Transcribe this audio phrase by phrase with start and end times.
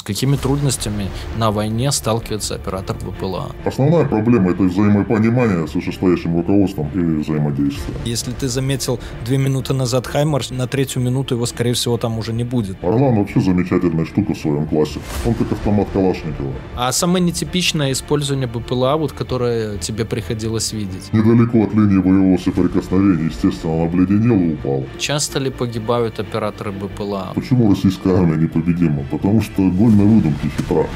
[0.00, 3.50] С какими трудностями на войне сталкивается оператор БПЛА?
[3.66, 7.98] Основная проблема– это взаимопонимание с вышестоящим руководством и взаимодействие.
[8.04, 12.32] Если ты заметил две минуты назад Хаймар, на третью минуту его, скорее всего, там уже
[12.32, 12.82] не будет.
[12.82, 15.00] Орлан вообще замечательная штука в своем классе.
[15.26, 16.52] Он как автомат Калашникова.
[16.76, 21.12] А самое нетипичное использование БПЛА, вот, которое тебе приходилось видеть?
[21.12, 24.86] Недалеко от линии боевого соприкосновения, естественно, он обледенел и упал.
[24.98, 27.32] Часто ли погибают операторы БПЛА?
[27.34, 29.04] Почему российская армия непобедима?
[29.10, 30.86] Потому что вольной выдумки хитра.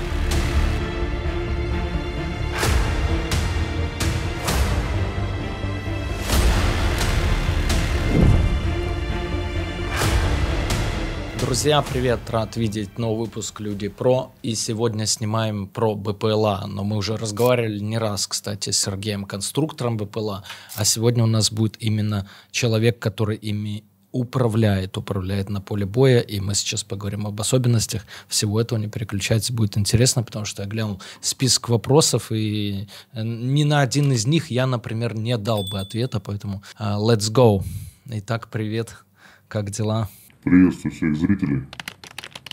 [11.41, 12.21] Друзья, привет!
[12.29, 14.33] Рад видеть новый выпуск Люди Про.
[14.43, 16.67] И сегодня снимаем про БПЛА.
[16.69, 20.45] Но мы уже разговаривали не раз, кстати, с Сергеем, конструктором БПЛА.
[20.75, 23.85] А сегодня у нас будет именно человек, который ими
[24.15, 29.51] управляет, управляет на поле боя, и мы сейчас поговорим об особенностях всего этого, не переключайтесь,
[29.51, 34.53] будет интересно, потому что я глянул список вопросов, и э, ни на один из них
[34.53, 37.65] я, например, не дал бы ответа, поэтому uh, let's go.
[38.07, 39.05] Итак, привет,
[39.49, 40.09] как дела?
[40.45, 41.65] Приветствую всех зрителей.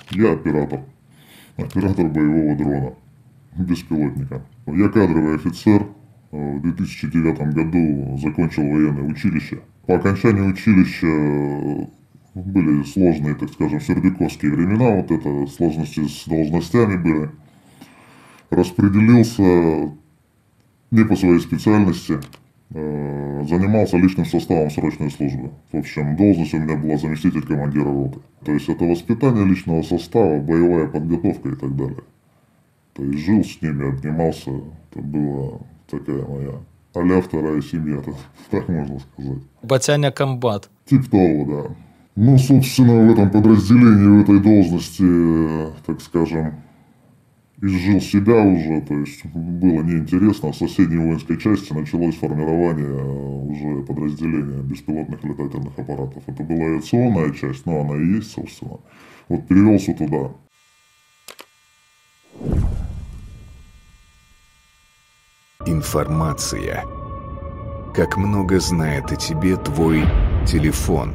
[0.09, 0.81] Я оператор.
[1.57, 2.95] Оператор боевого дрона.
[3.55, 4.43] Беспилотника.
[4.65, 5.85] Я кадровый офицер.
[6.31, 11.85] В 2009 году закончил военное училище по окончании училища э,
[12.33, 17.29] были сложные, так скажем, сердюковские времена, вот это сложности с должностями были.
[18.51, 19.91] Распределился
[20.91, 22.19] не по своей специальности,
[22.69, 25.51] э, занимался личным составом срочной службы.
[25.73, 28.19] В общем, должность у меня была заместитель командира роты.
[28.45, 32.03] То есть это воспитание личного состава, боевая подготовка и так далее.
[32.93, 34.51] То есть жил с ними, обнимался.
[34.89, 36.53] Это была такая моя
[36.93, 38.01] а вторая семья,
[38.49, 39.43] так можно сказать.
[39.63, 40.69] Батяня комбат.
[40.85, 41.75] Тип того, да.
[42.15, 46.55] Ну, собственно, в этом подразделении, в этой должности, так скажем,
[47.61, 50.51] изжил себя уже, то есть было неинтересно.
[50.51, 53.03] В соседней воинской части началось формирование
[53.45, 56.23] уже подразделения беспилотных летательных аппаратов.
[56.27, 58.79] Это была авиационная часть, но она и есть, собственно.
[59.29, 60.31] Вот перевелся туда.
[65.67, 66.85] Информация.
[67.93, 70.03] Как много знает о тебе твой
[70.47, 71.13] телефон.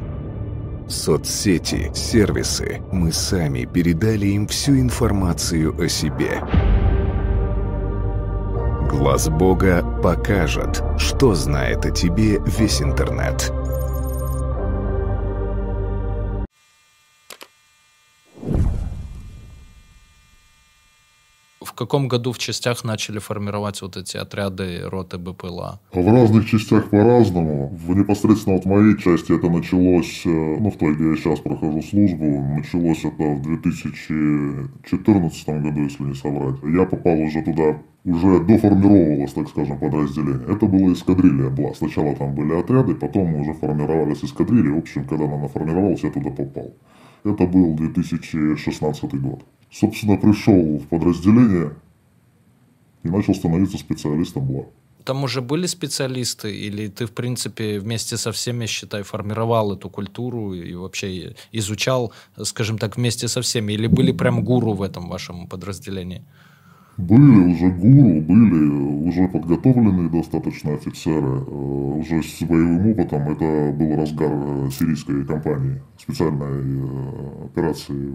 [0.87, 2.81] Соцсети, сервисы.
[2.93, 6.41] Мы сами передали им всю информацию о себе.
[8.89, 13.51] Глаз Бога покажет, что знает о тебе весь интернет.
[21.77, 25.79] Каком году в частях начали формировать вот эти отряды роты БПЛА?
[25.93, 27.69] В разных частях по-разному.
[27.69, 31.81] В непосредственно вот моей части это началось, э, ну, в той, где я сейчас прохожу
[31.81, 32.25] службу,
[32.57, 36.55] началось это в 2014 году, если не соврать.
[36.63, 40.47] Я попал уже туда уже доформировалось, так скажем, подразделение.
[40.47, 41.73] Это было эскадрилья была.
[41.73, 44.69] Сначала там были отряды, потом уже формировались эскадрильи.
[44.69, 46.73] В общем, когда она наформировалась, я туда попал.
[47.25, 49.43] Это был 2016 год.
[49.71, 51.73] Собственно, пришел в подразделение
[53.03, 54.65] и начал становиться специалистом БЛА.
[55.03, 60.53] Там уже были специалисты, или ты, в принципе, вместе со всеми, считай, формировал эту культуру
[60.53, 62.11] и вообще изучал,
[62.43, 63.71] скажем так, вместе со всеми?
[63.71, 66.25] Или были прям гуру в этом вашем подразделении?
[66.97, 73.29] Были уже гуру, были уже подготовленные достаточно офицеры, э, уже с боевым опытом.
[73.29, 78.11] Это был разгар э, сирийской кампании, специальной э, операции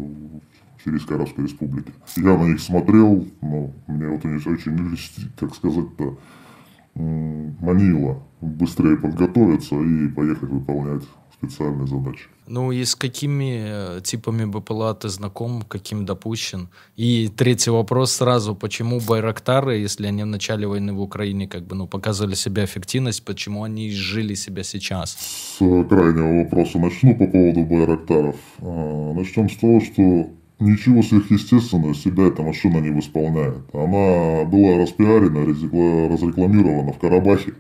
[0.85, 1.93] Сирийской Арабской Республики.
[2.17, 4.99] Я на них смотрел, но мне вот они очень,
[5.39, 6.19] как сказать-то,
[6.95, 11.03] манило быстрее подготовиться и поехать выполнять
[11.43, 12.27] специальные задачи.
[12.47, 16.69] Ну и с какими э, типами БПЛА ты знаком, каким допущен?
[16.97, 21.75] И третий вопрос сразу, почему Байрактары, если они в начале войны в Украине как бы
[21.77, 25.17] ну, показывали себя эффективность, почему они жили себя сейчас?
[25.19, 28.37] С крайнего вопроса начну по поводу Байрактаров.
[28.61, 30.31] А, начнем с того, что
[30.63, 33.63] ничего сверхъестественного себя эта машина не восполняет.
[33.73, 37.55] Она была распиарена, разрекламирована в Карабахе.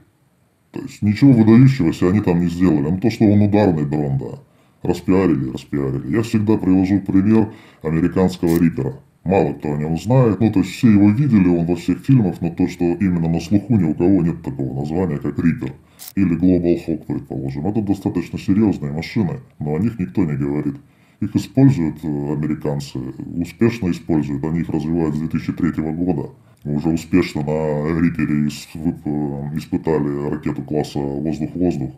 [0.71, 2.91] То есть ничего выдающегося они там не сделали.
[2.91, 4.39] Ну то, что он ударный дрон, да.
[4.83, 6.15] Распиарили, распиарили.
[6.15, 7.53] Я всегда привожу пример
[7.83, 8.95] американского Рипера.
[9.25, 12.41] Мало кто о нем знает, ну то есть все его видели, он во всех фильмах,
[12.41, 15.75] но то, что именно на слуху ни у кого нет такого названия, как Рипер.
[16.17, 17.67] Или Global Hawk, предположим.
[17.69, 20.75] Это достаточно серьезные машины, но о них никто не говорит.
[21.23, 22.99] Их используют э, американцы,
[23.37, 26.31] успешно используют, они их развивают с 2003 года.
[26.65, 31.93] Уже успешно на Рипере испытали ракету класса воздух-воздух.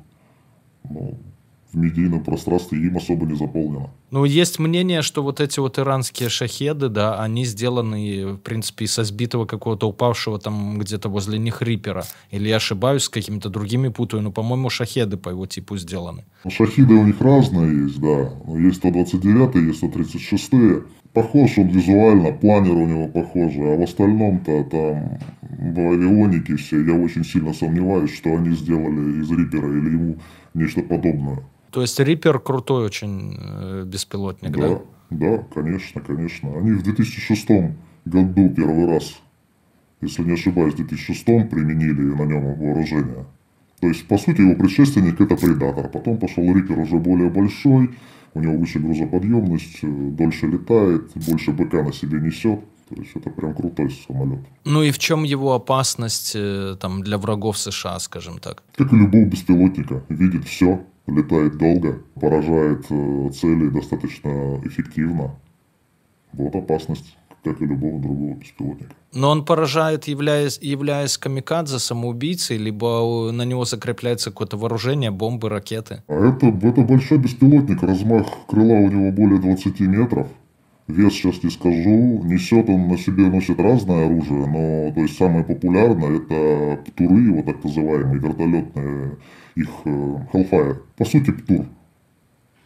[0.91, 1.15] Ну,
[1.75, 3.91] в медийном пространстве им особо не заполнено.
[4.11, 9.05] Ну, есть мнение, что вот эти вот иранские шахеды, да, они сделаны, в принципе, со
[9.05, 12.05] сбитого какого-то упавшего там где-то возле них рипера.
[12.31, 16.25] Или я ошибаюсь, с какими-то другими путаю, но, по-моему, шахеды по его типу сделаны.
[16.45, 18.31] Ну, шахиды у них разные есть, да.
[18.57, 20.53] Есть 129 есть 136
[21.15, 25.19] Похож он визуально, планер у него похож, а в остальном-то там
[25.73, 30.17] в авионике все, я очень сильно сомневаюсь, что они сделали из Рипера или ему
[30.55, 31.39] нечто подобное.
[31.71, 34.69] То есть Риппер крутой очень э, беспилотник, да?
[34.69, 34.81] Да,
[35.11, 36.59] да, конечно, конечно.
[36.59, 37.49] Они в 2006
[38.05, 39.21] году первый раз,
[40.01, 43.25] если не ошибаюсь, в 2006 применили на нем вооружение.
[43.81, 45.89] То есть, по сути, его предшественник это Предатор.
[45.89, 47.91] Потом пошел Риппер уже более большой,
[48.35, 52.61] у него выше грузоподъемность, э, дольше летает, больше БК на себе несет.
[52.89, 54.41] То есть это прям крутой самолет.
[54.65, 58.63] Ну и в чем его опасность э, там, для врагов США, скажем так?
[58.77, 60.03] Как и любого беспилотника.
[60.09, 65.35] Видит все, летает долго, поражает э, цели достаточно эффективно.
[66.33, 68.95] Вот опасность, как и любого другого беспилотника.
[69.13, 76.03] Но он поражает, являясь, являясь камикадзе, самоубийцей, либо на него закрепляется какое-то вооружение, бомбы, ракеты?
[76.09, 80.27] А это, это большой беспилотник, размах крыла у него более 20 метров.
[80.87, 82.23] Вес сейчас не скажу.
[82.25, 87.43] Несет он на себе, носит разное оружие, но то есть самое популярное это птуры, его
[87.43, 89.17] так называемые, вертолетные,
[89.55, 90.77] их э, Hellfire.
[90.97, 91.65] По сути, птур.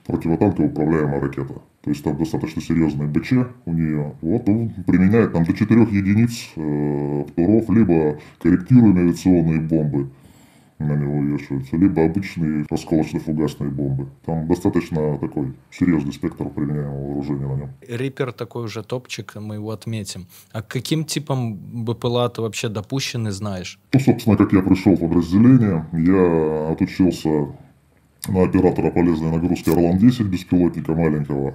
[0.06, 1.54] Противотанковая управляемая ракета.
[1.82, 3.32] То есть там достаточно серьезный БЧ
[3.66, 4.14] у нее.
[4.20, 10.10] Вот он применяет там до 4 единиц э, либо корректируемые авиационные бомбы
[10.78, 14.08] на него вешаются, либо обычные осколочно-фугасные бомбы.
[14.24, 17.70] Там достаточно такой серьезный спектр применяемого вооружения на нем.
[17.86, 20.26] Риппер такой уже топчик, мы его отметим.
[20.52, 23.80] А каким типам БПЛА ты вообще допущен и знаешь?
[23.92, 27.48] Ну, собственно, как я пришел в подразделение, я отучился
[28.28, 31.54] на оператора полезной нагрузки Орлан-10 беспилотника маленького.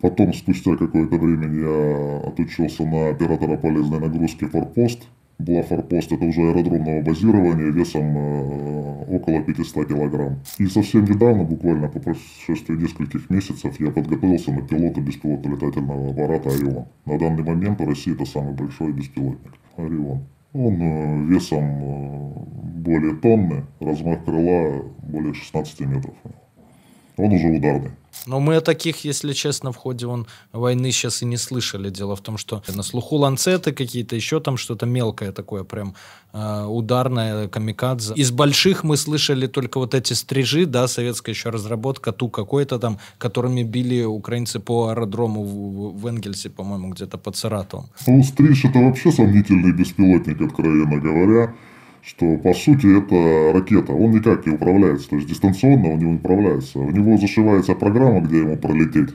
[0.00, 5.08] Потом, спустя какое-то время, я отучился на оператора полезной нагрузки Форпост
[5.38, 10.38] была форпост, это уже аэродромного базирования весом э, около 500 килограмм.
[10.58, 16.50] И совсем недавно, буквально по прошествии нескольких месяцев, я подготовился на пилота беспилотного летательного аппарата
[16.50, 16.86] «Орион».
[17.04, 20.24] На данный момент в России это самый большой беспилотник «Орион».
[20.52, 22.32] Он э, весом э,
[22.84, 26.14] более тонны, размах крыла более 16 метров.
[27.16, 27.90] Он уже ударный.
[28.26, 31.90] Но мы о таких, если честно, в ходе он войны сейчас и не слышали.
[31.90, 35.94] Дело в том, что на слуху ланцеты какие-то, еще там что-то мелкое такое, прям
[36.32, 38.14] э, ударное, камикадзе.
[38.14, 42.98] Из больших мы слышали только вот эти стрижи, да, советская еще разработка, ту какой-то там,
[43.18, 47.86] которыми били украинцы по аэродрому в, в Энгельсе, по-моему, где-то под Саратовом.
[48.06, 51.54] Ну, стриж это вообще сомнительный беспилотник, откровенно говоря
[52.04, 56.78] что по сути это ракета, он никак не управляется, то есть дистанционно он не управляется.
[56.78, 59.14] У него зашивается программа, где ему пролететь.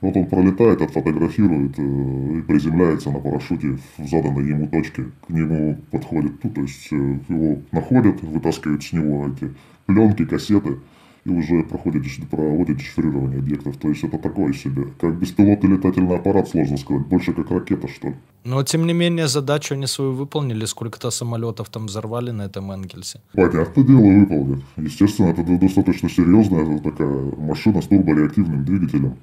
[0.00, 5.04] Вот он пролетает, отфотографирует э, и приземляется на парашюте в заданной ему точке.
[5.26, 9.54] К нему подходит, ну, то есть э, его находят, вытаскивают с него эти
[9.86, 10.78] пленки, кассеты
[11.26, 13.76] и уже проходит, проводит дешифрирование объектов.
[13.76, 14.84] То есть это такое себе.
[15.00, 17.06] Как беспилотный летательный аппарат, сложно сказать.
[17.06, 18.14] Больше как ракета, что ли.
[18.44, 20.64] Но, тем не менее, задачу они свою выполнили.
[20.66, 23.20] Сколько-то самолетов там взорвали на этом Энгельсе.
[23.32, 24.60] Понятное дело, выполнят.
[24.76, 29.16] Естественно, это достаточно серьезная такая машина с турбореактивным двигателем.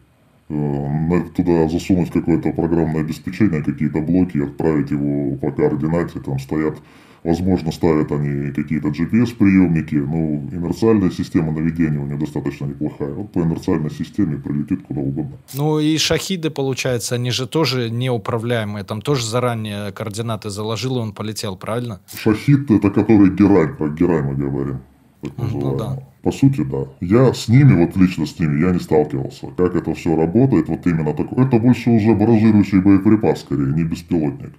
[0.54, 6.76] Э, туда засунуть какое-то программное обеспечение, какие-то блоки, отправить его по координате, там стоят
[7.24, 13.14] Возможно, ставят они какие-то GPS-приемники, но инерциальная система наведения у нее достаточно неплохая.
[13.14, 15.38] Вот по инерциальной системе прилетит куда угодно.
[15.54, 18.84] Ну и шахиды, получается, они же тоже неуправляемые.
[18.84, 22.02] Там тоже заранее координаты заложил, и он полетел, правильно?
[22.14, 24.80] Шахид это который герань, про герань мы говорим.
[25.22, 26.13] Так ну, да.
[26.24, 26.88] По сути, да.
[27.02, 29.48] Я с ними, вот лично с ними, я не сталкивался.
[29.58, 31.46] Как это все работает, вот именно такое.
[31.46, 34.54] Это больше уже баражирующий боеприпас, скорее, не беспилотник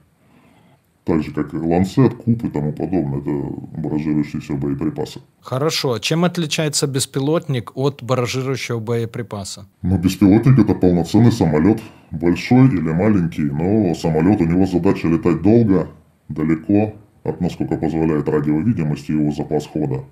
[1.04, 3.20] так же, как и ланцет, куб и тому подобное.
[3.20, 3.30] Это
[3.78, 5.20] баражирующиеся боеприпасы.
[5.40, 5.98] Хорошо.
[5.98, 9.66] Чем отличается беспилотник от баражирующего боеприпаса?
[9.82, 11.82] Ну, беспилотник– это полноценный самолет.
[12.10, 15.88] Большой или маленький, но самолет, у него задача летать долго,
[16.28, 20.04] далеко, от насколько позволяет радиовидимость и его запас хода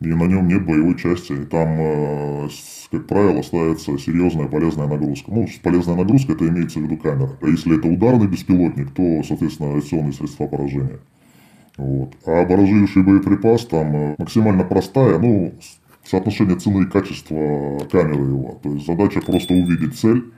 [0.00, 1.34] и на нем нет боевой части.
[1.46, 2.48] Там, э,
[2.90, 5.30] как правило, ставится серьезная полезная нагрузка.
[5.32, 7.30] Ну, полезная нагрузка это имеется в виду камера.
[7.40, 11.00] А если это ударный беспилотник, то, соответственно, авиационные средства поражения.
[11.76, 12.14] Вот.
[12.26, 15.54] А баражирующий боеприпас там э, максимально простая, ну,
[16.04, 18.60] соотношение цены и качества камеры его.
[18.62, 20.32] То есть задача просто увидеть цель,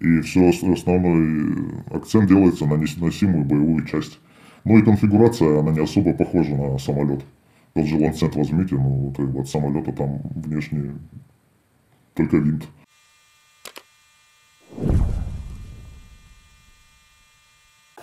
[0.00, 1.56] и все основной
[1.90, 4.18] акцент делается на носимую боевую часть.
[4.64, 7.24] Ну и конфигурация, она не особо похожа на самолет.
[7.74, 10.94] Тот же Ланцет возьмите, ну, как бы от самолета там внешне
[12.14, 12.68] только винт.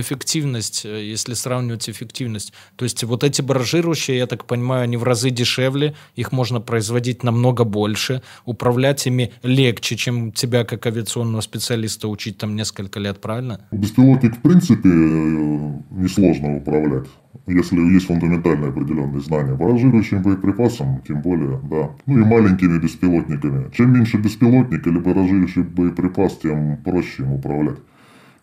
[0.00, 2.52] Эффективность, э, если сравнивать эффективность.
[2.76, 7.22] То есть вот эти баражирующие, я так понимаю, они в разы дешевле, их можно производить
[7.22, 13.60] намного больше, управлять ими легче, чем тебя как авиационного специалиста учить там несколько лет, правильно?
[13.72, 17.06] Беспилотник в принципе э, несложно управлять
[17.46, 19.54] если есть фундаментальные определенные знания.
[19.54, 21.90] Баражирующим боеприпасом, тем более, да.
[22.06, 23.70] Ну и маленькими беспилотниками.
[23.72, 27.78] Чем меньше беспилотник или баражирующий боеприпас, тем проще им управлять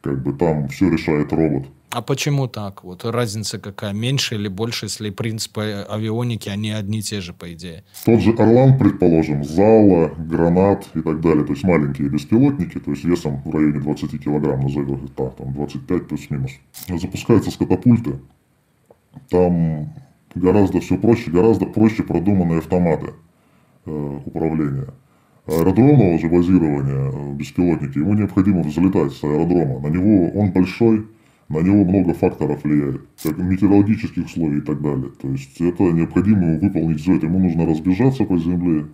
[0.01, 1.65] как бы там все решает робот.
[1.91, 2.85] А почему так?
[2.85, 3.91] Вот разница какая?
[3.91, 7.83] Меньше или больше, если принципы авионики, они одни и те же, по идее?
[8.05, 11.43] Тот же Орлан, предположим, Зала, Гранат и так далее.
[11.43, 15.53] То есть маленькие беспилотники, то есть весом в районе 20 килограмм, назовем это так, там
[15.53, 16.51] 25 плюс-минус.
[16.87, 18.21] Запускаются с катапульты.
[19.29, 19.93] Там
[20.33, 23.13] гораздо все проще, гораздо проще продуманные автоматы
[23.85, 24.87] э, управления
[25.45, 29.79] аэродромного же базирования э, беспилотники, ему необходимо взлетать с аэродрома.
[29.79, 31.07] На него он большой,
[31.49, 35.11] на него много факторов влияет, как метеорологических условий и так далее.
[35.21, 37.23] То есть это необходимо выполнить взлет.
[37.23, 38.85] Ему нужно разбежаться по земле,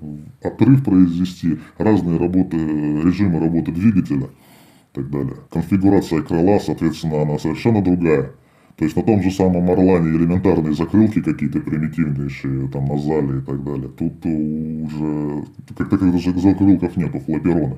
[0.42, 5.36] отрыв произвести, разные работы, режимы работы двигателя и так далее.
[5.52, 8.32] Конфигурация крыла, соответственно, она совершенно другая.
[8.78, 13.42] То есть на том же самом Орлане элементарные закрылки какие-то примитивнейшие, там на зале и
[13.42, 13.90] так далее.
[13.98, 17.78] Тут уже как таковых даже закрылков нету, флапероны.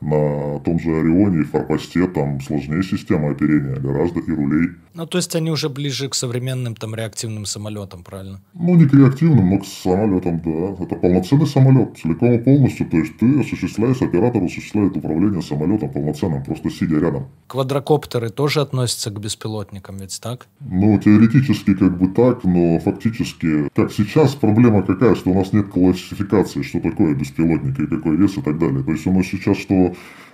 [0.00, 4.70] На том же Орионе и Форпосте там сложнее система оперения, гораздо и рулей.
[4.94, 8.40] Ну, то есть они уже ближе к современным там реактивным самолетам, правильно?
[8.54, 10.82] Ну, не к реактивным, но к самолетам, да.
[10.84, 12.86] Это полноценный самолет, целиком и полностью.
[12.86, 17.28] То есть ты осуществляешь, оператор осуществляет управление самолетом полноценным, просто сидя рядом.
[17.46, 20.48] Квадрокоптеры тоже относятся к беспилотникам, ведь так?
[20.60, 25.68] Ну, теоретически как бы так, но фактически, как сейчас проблема какая, что у нас нет
[25.68, 28.82] классификации, что такое беспилотник и какой вес и так далее.
[28.82, 29.87] То есть у нас сейчас что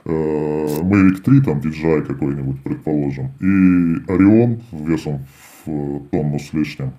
[0.05, 5.27] э, Mavic 3, там DJI какой-нибудь, предположим, и Орион весом
[5.67, 6.93] в тонну с лишним,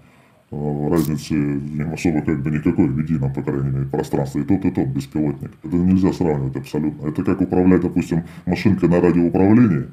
[0.51, 1.61] э, разницы
[1.93, 4.41] особо как бы никакой в едином, по крайней мере, пространстве.
[4.41, 5.51] И тот, и тот беспилотник.
[5.63, 7.07] Это нельзя сравнивать абсолютно.
[7.07, 9.85] Это как управлять, допустим, машинкой на радиоуправлении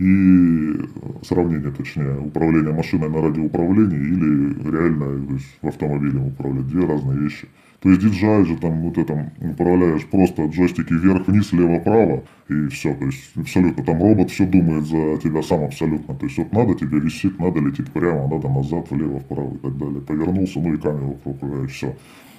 [0.00, 0.80] и
[1.22, 6.66] сравнение, точнее, управления машиной на радиоуправлении или реально то есть, в автомобиле управлять.
[6.68, 7.48] Две разные вещи.
[7.80, 12.94] То есть DJI же там вот это управляешь просто джойстики вверх-вниз, лево-право и все.
[12.94, 16.14] То есть абсолютно там робот все думает за тебя сам абсолютно.
[16.14, 19.78] То есть вот надо тебе висит, надо лететь прямо, надо назад, влево, вправо и так
[19.78, 20.02] далее.
[20.02, 21.96] Повернулся, ну и камеру пропускаешь, все.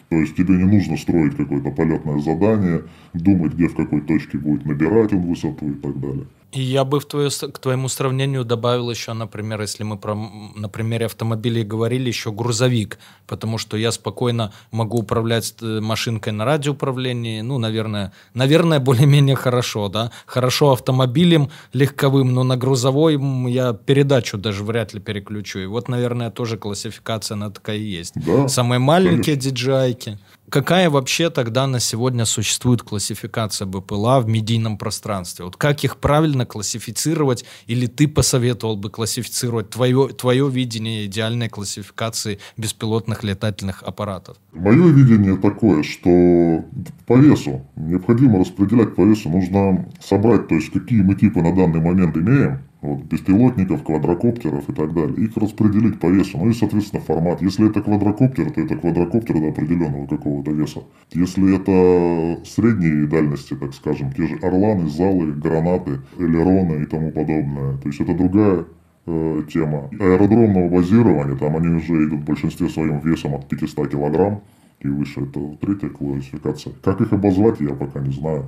[0.09, 2.83] То есть тебе не нужно строить какое-то полетное задание,
[3.13, 6.27] думать, где в какой точке будет набирать он высоту и так далее.
[6.51, 10.67] И я бы в твое, к твоему сравнению добавил еще, например, если мы про, на
[10.67, 17.39] примере автомобилей говорили, еще грузовик, потому что я спокойно могу управлять э, машинкой на радиоуправлении,
[17.41, 23.17] ну, наверное, наверное, более-менее хорошо, да, хорошо автомобилем легковым, но на грузовой
[23.49, 25.59] я передачу даже вряд ли переключу.
[25.59, 28.13] И вот, наверное, тоже классификация на такая и есть.
[28.15, 29.97] Да, Самые маленькие DJI.
[29.97, 30.17] -ки.
[30.51, 35.45] Какая вообще тогда на сегодня существует классификация БПЛА в медийном пространстве?
[35.45, 37.45] Вот как их правильно классифицировать?
[37.67, 44.35] Или ты посоветовал бы классифицировать твое, твое видение идеальной классификации беспилотных летательных аппаратов?
[44.51, 46.65] Мое видение такое, что
[47.07, 51.79] по весу, необходимо распределять по весу, нужно собрать, то есть какие мы типы на данный
[51.79, 55.15] момент имеем, вот, беспилотников, квадрокоптеров и так далее.
[55.15, 56.39] Их распределить по весу.
[56.39, 57.41] Ну и, соответственно, формат.
[57.41, 60.81] Если это квадрокоптер, то это квадрокоптер до определенного какого-то веса.
[61.11, 67.77] Если это средней дальности, так скажем, те же орланы, залы, гранаты, элероны и тому подобное.
[67.77, 68.65] То есть это другая
[69.05, 69.89] э, тема.
[69.99, 74.41] Аэродромного базирования, там они уже идут в большинстве своем весом от 500 килограмм
[74.79, 75.21] и выше.
[75.21, 76.73] Это третья классификация.
[76.83, 78.47] Как их обозвать, я пока не знаю.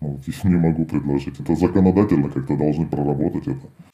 [0.00, 1.40] Ну, не могу предложить.
[1.40, 3.93] Это законодательно как-то должны проработать это.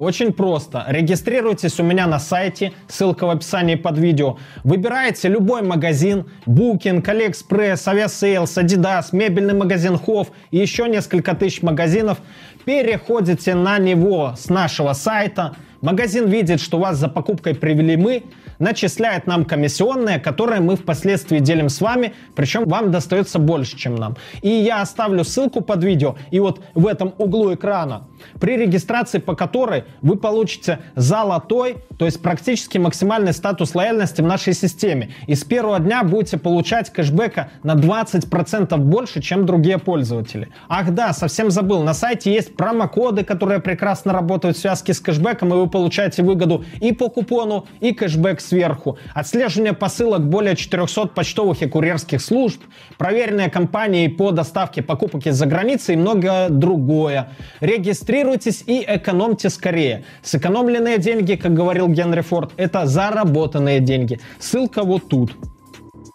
[0.00, 0.82] Очень просто.
[0.88, 4.38] Регистрируйтесь у меня на сайте, ссылка в описании под видео.
[4.64, 12.16] Выбираете любой магазин, Booking, AliExpress, Aviasales, Adidas, мебельный магазин Hof и еще несколько тысяч магазинов.
[12.64, 15.54] Переходите на него с нашего сайта.
[15.82, 18.22] Магазин видит, что вас за покупкой привели мы,
[18.60, 24.16] начисляет нам комиссионные, которые мы впоследствии делим с вами, причем вам достается больше, чем нам.
[24.42, 28.06] И я оставлю ссылку под видео, и вот в этом углу экрана,
[28.38, 34.52] при регистрации по которой вы получите золотой, то есть практически максимальный статус лояльности в нашей
[34.52, 35.10] системе.
[35.26, 40.48] И с первого дня будете получать кэшбэка на 20% больше, чем другие пользователи.
[40.68, 45.54] Ах да, совсем забыл, на сайте есть промокоды, которые прекрасно работают в связке с кэшбэком,
[45.54, 51.62] и вы получаете выгоду и по купону, и кэшбэк сверху, отслеживание посылок более 400 почтовых
[51.62, 52.60] и курьерских служб,
[52.98, 57.30] проверенные компании по доставке покупок из-за границы и многое другое.
[57.60, 60.04] Регистрируйтесь и экономьте скорее.
[60.22, 64.20] Сэкономленные деньги, как говорил Генри Форд, это заработанные деньги.
[64.38, 65.36] Ссылка вот тут.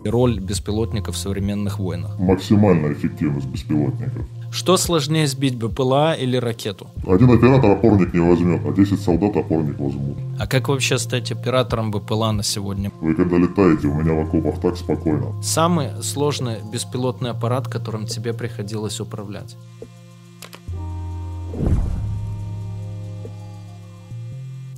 [0.03, 2.19] Роль беспилотников в современных войнах.
[2.19, 4.23] Максимальная эффективность беспилотников.
[4.55, 6.87] Что сложнее сбить, БПЛА или ракету?
[7.05, 10.17] Один оператор опорник не возьмет, а 10 солдат опорник возьмут.
[10.39, 12.89] А как вообще стать оператором БПЛА на сегодня?
[13.01, 15.43] Вы когда летаете, у меня в окопах так спокойно.
[15.43, 19.57] Самый сложный беспилотный аппарат, которым тебе приходилось управлять?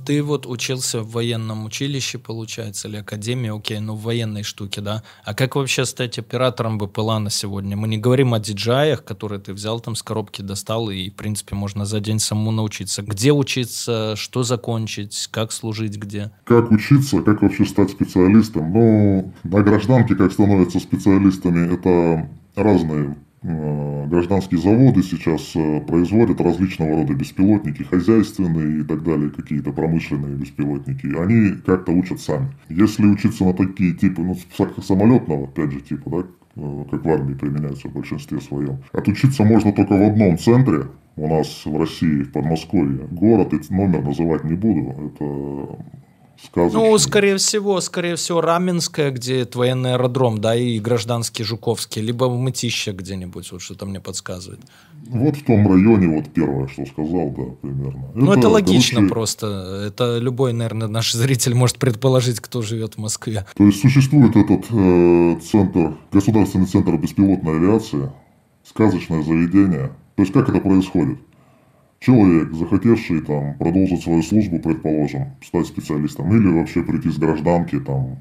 [0.08, 5.02] Ты вот учился в военном училище, получается, или академии, окей, ну в военной штуке, да.
[5.22, 7.76] А как вообще стать оператором БПЛА на сегодня?
[7.76, 11.56] Мы не говорим о диджаях, которые ты взял там с коробки, достал, и, в принципе,
[11.56, 13.02] можно за день самому научиться.
[13.02, 16.30] Где учиться, что закончить, как служить, где?
[16.44, 18.72] Как учиться, как вообще стать специалистом?
[18.72, 27.14] Ну, на гражданке как становятся специалистами, это разные гражданские заводы сейчас э, производят различного рода
[27.14, 31.06] беспилотники, хозяйственные и так далее, какие-то промышленные беспилотники.
[31.16, 32.48] Они как-то учат сами.
[32.68, 34.36] Если учиться на такие типы, ну,
[34.82, 38.78] самолетного, опять же, типа, да, э, как в армии применяется в большинстве своем.
[38.92, 43.06] Отучиться можно только в одном центре, у нас в России, в Подмосковье.
[43.10, 44.94] Город номер называть не буду.
[45.06, 45.78] Это
[46.44, 46.80] сказочный.
[46.80, 52.24] Ну, скорее всего, скорее всего, Раменская, где это военный аэродром, да, и гражданский Жуковский, либо
[52.24, 54.60] в Мытище где-нибудь, вот что-то мне подсказывает.
[55.08, 58.08] Вот в том районе, вот первое, что сказал, да, примерно.
[58.14, 59.12] Ну, это, это логично короче...
[59.12, 59.46] просто.
[59.86, 63.46] Это любой, наверное, наш зритель может предположить, кто живет в Москве.
[63.56, 68.10] То есть, существует этот э, центр, государственный центр беспилотной авиации,
[68.64, 69.92] сказочное заведение.
[70.16, 71.18] То есть, как это происходит?
[72.00, 78.18] Человек, захотевший там продолжить свою службу, предположим, стать специалистом, или вообще прийти с гражданки, там,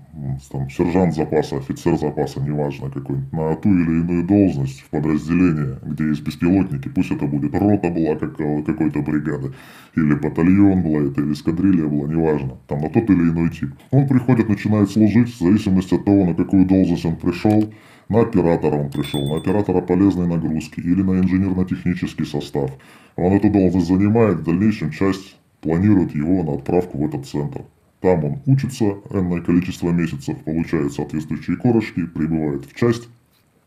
[0.52, 6.08] там сержант запаса, офицер запаса, неважно какой, на ту или иную должность в подразделение, где
[6.08, 9.54] есть беспилотники, пусть это будет рота была как, какой-то бригады,
[9.96, 13.76] или батальон была это, или эскадрилья была, неважно, там на тот или иной тип.
[13.92, 17.72] Он приходит, начинает служить, в зависимости от того, на какую должность он пришел,
[18.10, 22.72] на оператора он пришел, на оператора полезной нагрузки или на инженерно-технический состав.
[23.16, 27.64] Он эту должность занимает, в дальнейшем часть планирует его на отправку в этот центр.
[28.00, 33.10] Там он учится энное количество месяцев, получает соответствующие корочки, прибывает в часть,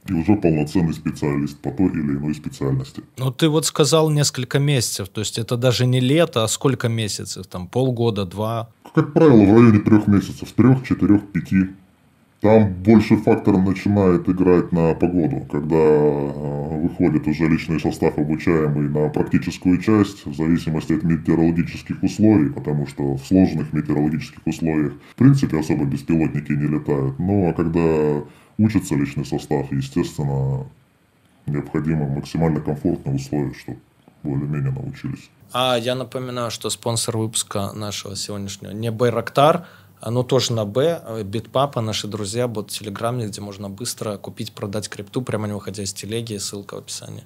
[0.09, 3.03] и уже полноценный специалист по той или иной специальности.
[3.18, 7.46] Ну, ты вот сказал несколько месяцев, то есть это даже не лето, а сколько месяцев,
[7.46, 8.70] там полгода, два?
[8.94, 11.68] Как правило, в районе трех месяцев, трех, четырех, пяти.
[12.40, 19.11] Там больше фактор начинает играть на погоду, когда э, выходит уже личный состав обучаемый на
[19.11, 25.59] практическую часть, в зависимости от метеорологических условий, потому что в сложных метеорологических условиях в принципе
[25.59, 27.18] особо беспилотники не летают.
[27.18, 28.22] Ну а когда
[28.57, 30.66] учится личный состав, естественно,
[31.46, 33.79] необходимо максимально комфортные условия, чтобы
[34.22, 35.31] более-менее научились.
[35.53, 39.66] А я напоминаю, что спонсор выпуска нашего сегодняшнего не Байрактар,
[40.00, 41.22] оно тоже на Б.
[41.24, 45.82] Битпапа, наши друзья, бот в Телеграме, где можно быстро купить, продать крипту, прямо не выходя
[45.82, 46.38] из телеги.
[46.38, 47.24] Ссылка в описании.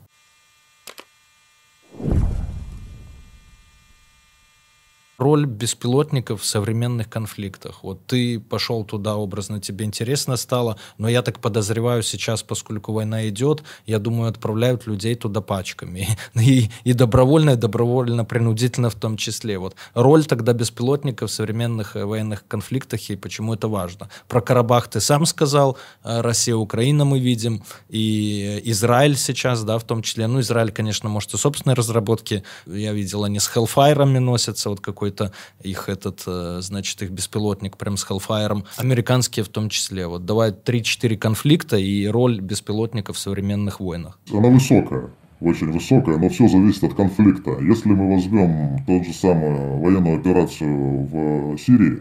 [5.18, 7.82] Роль беспилотников в современных конфликтах.
[7.82, 13.28] Вот ты пошел туда образно, тебе интересно стало, но я так подозреваю сейчас, поскольку война
[13.28, 16.08] идет, я думаю, отправляют людей туда пачками.
[16.34, 19.58] И, и добровольно, и добровольно-принудительно в том числе.
[19.58, 24.10] Вот роль тогда беспилотников в современных э, военных конфликтах и почему это важно.
[24.28, 29.84] Про Карабах ты сам сказал, э, Россия, Украина мы видим, и Израиль сейчас, да, в
[29.84, 30.26] том числе.
[30.26, 32.42] Ну, Израиль, конечно, может и собственные разработки.
[32.66, 37.76] Я видел, они с Hellfire носятся, вот какой какой-то их этот, э, значит, их беспилотник
[37.76, 40.06] прям с Hellfire, американские в том числе.
[40.06, 44.18] Вот давай 3-4 конфликта и роль беспилотников в современных войнах.
[44.32, 47.58] Она высокая очень высокая, но все зависит от конфликта.
[47.60, 52.00] Если мы возьмем тот же самую военную операцию в Сирии,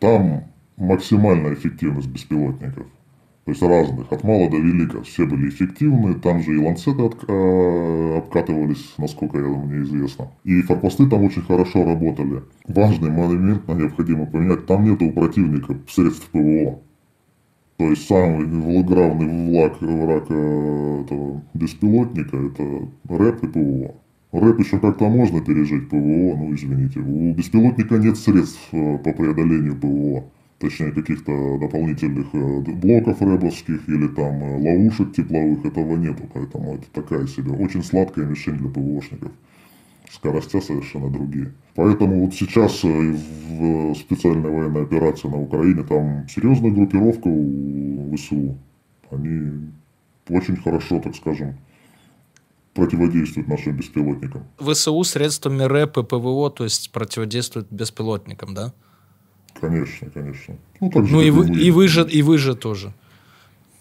[0.00, 0.44] там
[0.76, 2.86] максимальная эффективность беспилотников.
[3.44, 5.02] То есть разных, от мала до велика.
[5.02, 10.28] Все были эффективны, там же и ланцеты от, э, обкатывались, насколько я, мне известно.
[10.44, 12.44] И форпосты там очень хорошо работали.
[12.68, 16.78] Важный момент необходимо поменять, там нету у противника средств ПВО.
[17.78, 18.46] То есть самый
[18.84, 23.94] главный враг, враг э, этого беспилотника это РЭБ и ПВО.
[24.30, 27.00] РЭБ еще как-то можно пережить ПВО, ну извините.
[27.00, 30.26] У беспилотника нет средств э, по преодолению ПВО
[30.62, 36.86] точнее каких-то дополнительных э, блоков РЭБовских или там э, ловушек тепловых, этого нету, поэтому это
[36.92, 39.32] такая себе очень сладкая мишень для ПВОшников.
[40.10, 41.52] Скоростя совершенно другие.
[41.74, 48.56] Поэтому вот сейчас э, в специальной военной операции на Украине там серьезная группировка у ВСУ.
[49.10, 49.68] Они
[50.28, 51.56] очень хорошо, так скажем,
[52.74, 54.44] противодействуют нашим беспилотникам.
[54.58, 58.72] ВСУ средствами РЭП и ПВО, то есть противодействуют беспилотникам, да?
[59.60, 60.56] Конечно, конечно.
[60.80, 62.92] Ну, так же, ну и, вы, и, вы же, и вы же тоже.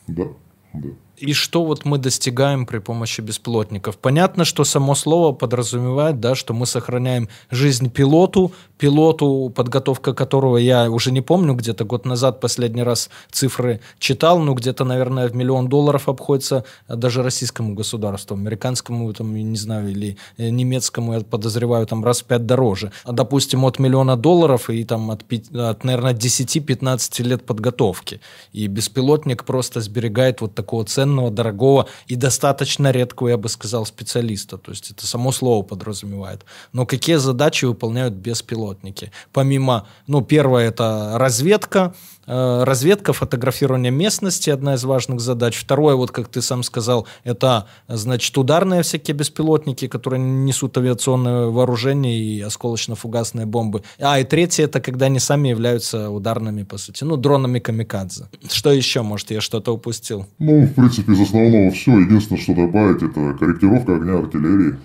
[0.07, 0.27] Да,
[0.73, 0.89] да.
[1.21, 3.97] И что вот мы достигаем при помощи бесплотников?
[3.97, 10.89] Понятно, что само слово подразумевает, да, что мы сохраняем жизнь пилоту, пилоту, подготовка которого я
[10.89, 15.67] уже не помню, где-то год назад последний раз цифры читал, но где-то, наверное, в миллион
[15.67, 22.03] долларов обходится даже российскому государству, американскому, там, не знаю, или э, немецкому, я подозреваю, там
[22.03, 22.91] раз в пять дороже.
[23.03, 28.21] А, допустим, от миллиона долларов и там от, от наверное, 10-15 лет подготовки.
[28.53, 33.86] И беспилотник просто сберегает вот такого ценного ценного, дорогого и достаточно редкого, я бы сказал,
[33.86, 34.58] специалиста.
[34.58, 36.45] То есть это само слово подразумевает.
[36.74, 39.12] Но какие задачи выполняют беспилотники?
[39.34, 41.93] Помимо, ну, первое это разведка,
[42.31, 45.57] разведка, фотографирование местности, одна из важных задач.
[45.57, 52.17] Второе, вот как ты сам сказал, это, значит, ударные всякие беспилотники, которые несут авиационное вооружение
[52.17, 53.83] и осколочно-фугасные бомбы.
[53.99, 58.27] А, и третье, это когда они сами являются ударными, по сути, ну, дронами камикадзе.
[58.49, 60.25] Что еще, может, я что-то упустил?
[60.39, 61.99] Ну, в принципе, из основного все.
[61.99, 64.77] Единственное, что добавить, это корректировка огня артиллерии.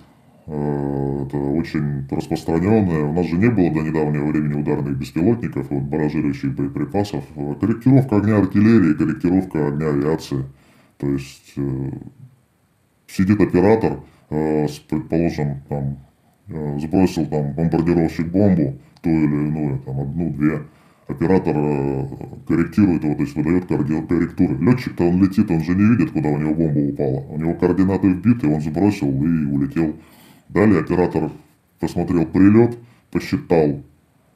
[0.47, 3.03] Э, это очень распространенное.
[3.03, 7.25] У нас же не было до недавнего времени ударных беспилотников, вот, баражирующих боеприпасов.
[7.59, 10.45] Корректировка огня артиллерии, корректировка огня авиации.
[10.97, 11.91] То есть э,
[13.07, 15.97] сидит оператор, э, предположим, там,
[16.47, 20.63] э, сбросил там бомбардировщик бомбу, ту или иную, там, одну-две,
[21.07, 22.05] оператор э,
[22.47, 24.57] корректирует его, то есть выдает корректуры.
[24.59, 27.19] Летчик-то он летит, он же не видит, куда у него бомба упала.
[27.29, 29.93] У него координаты вбиты, он сбросил и улетел.
[30.49, 31.31] Далее оператор
[31.79, 32.77] посмотрел прилет,
[33.11, 33.83] посчитал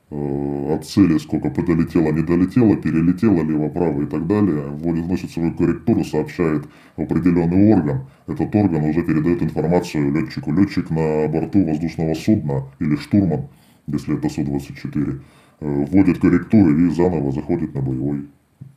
[0.10, 4.68] э, от цели, сколько долетело, не долетело, перелетело лево, право и так далее.
[4.68, 6.66] Вводит, вносит свою корректуру, сообщает
[6.98, 8.08] в определенный орган.
[8.28, 10.52] Этот орган уже передает информацию летчику.
[10.52, 13.48] Летчик на борту воздушного судна или штурман,
[13.88, 15.22] если это Су-24,
[15.62, 18.28] э, вводит корректуры и заново заходит на боевой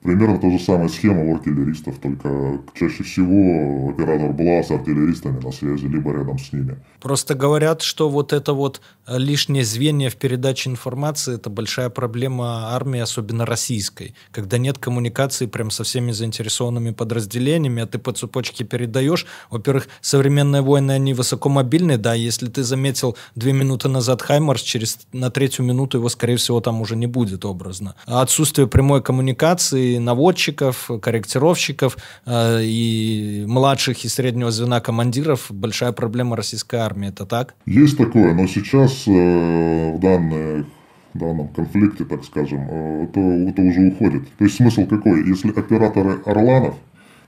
[0.04, 5.50] Примерно та же самая схема у артиллеристов, только чаще всего оператор была с артиллеристами на
[5.50, 6.76] связи, либо рядом с ними.
[7.00, 12.74] Просто говорят, что вот это вот э, лишнее звенья в передаче информации– это большая проблема
[12.74, 18.64] армии, особенно российской, когда нет коммуникации прям со всеми заинтересованными подразделениями, а ты по цепочке
[18.64, 19.24] передаешь.
[19.50, 25.30] Во-первых, современные войны, они высокомобильные, да, если ты заметил две минуты назад Хаймарс, через на
[25.30, 27.94] третью минуту его, скорее всего, там уже не будет образно.
[28.06, 36.36] А отсутствие прямой коммуникации наводчиков, корректировщиков э, и младших и среднего звена командиров большая проблема
[36.36, 37.08] российской армии.
[37.08, 37.54] Это так?
[37.66, 40.66] Есть такое, но сейчас э, в данных
[41.14, 44.22] в данном конфликте, так скажем, э, это, это уже уходит.
[44.36, 45.26] То есть смысл какой?
[45.26, 46.74] Если операторы Орланов,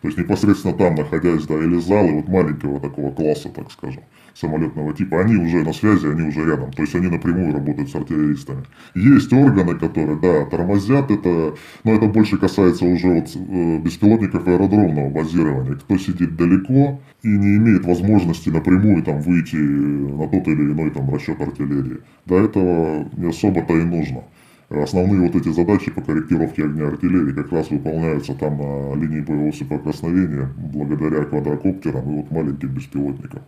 [0.02, 4.02] то есть непосредственно там находясь, да, или залы вот маленького такого класса, так скажем,
[4.38, 6.70] самолетного типа, они уже на связи, они уже рядом.
[6.72, 8.64] То есть они напрямую работают с артиллеристами.
[8.94, 15.10] Есть органы, которые, да, тормозят это, но это больше касается уже вот э, беспилотников аэродромного
[15.10, 15.74] базирования.
[15.74, 21.12] Кто сидит далеко и не имеет возможности напрямую там выйти на тот или иной там
[21.12, 21.98] расчет артиллерии.
[22.26, 24.24] До этого не особо-то и нужно.
[24.68, 29.52] Основные вот эти задачи по корректировке огня артиллерии как раз выполняются там на линии боевого
[29.52, 33.42] соприкосновения благодаря квадрокоптерам и вот маленьким беспилотникам.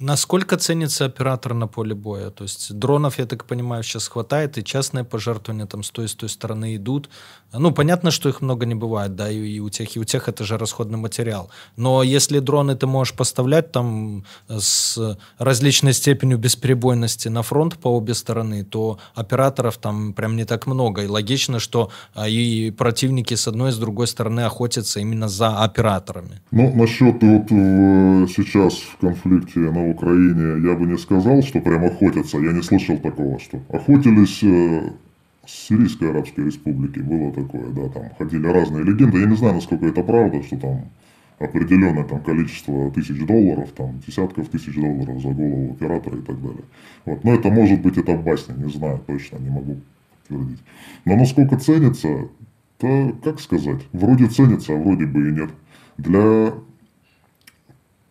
[0.00, 2.30] Насколько ценится оператор на поле боя?
[2.30, 6.08] То есть дронов, я так понимаю, сейчас хватает, и частные пожертвования там с той и
[6.08, 7.10] с той стороны идут.
[7.52, 10.44] Ну, понятно, что их много не бывает, да, и у тех, и у тех это
[10.44, 11.50] же расходный материал.
[11.76, 18.14] Но если дроны ты можешь поставлять там с различной степенью бесперебойности на фронт по обе
[18.14, 21.04] стороны, то операторов там прям не так много.
[21.04, 25.62] И логично, что а, и противники с одной и с другой стороны охотятся именно за
[25.62, 26.40] операторами.
[26.50, 32.38] Ну, насчет вот э, сейчас в конфликте Украине я бы не сказал, что прям охотятся.
[32.38, 34.92] Я не слышал такого, что охотились э,
[35.46, 36.98] с Сирийской Арабской Республики.
[37.00, 39.18] Было такое, да, там ходили разные легенды.
[39.18, 40.84] Я не знаю, насколько это правда, что там
[41.38, 46.64] определенное там количество тысяч долларов, там десятков тысяч долларов за голову оператора и так далее.
[47.04, 47.24] Вот.
[47.24, 49.76] Но это может быть это басня, не знаю точно, не могу
[50.28, 50.60] подтвердить.
[51.04, 52.28] Но насколько ценится,
[52.78, 55.50] то как сказать, вроде ценится, а вроде бы и нет.
[55.96, 56.54] Для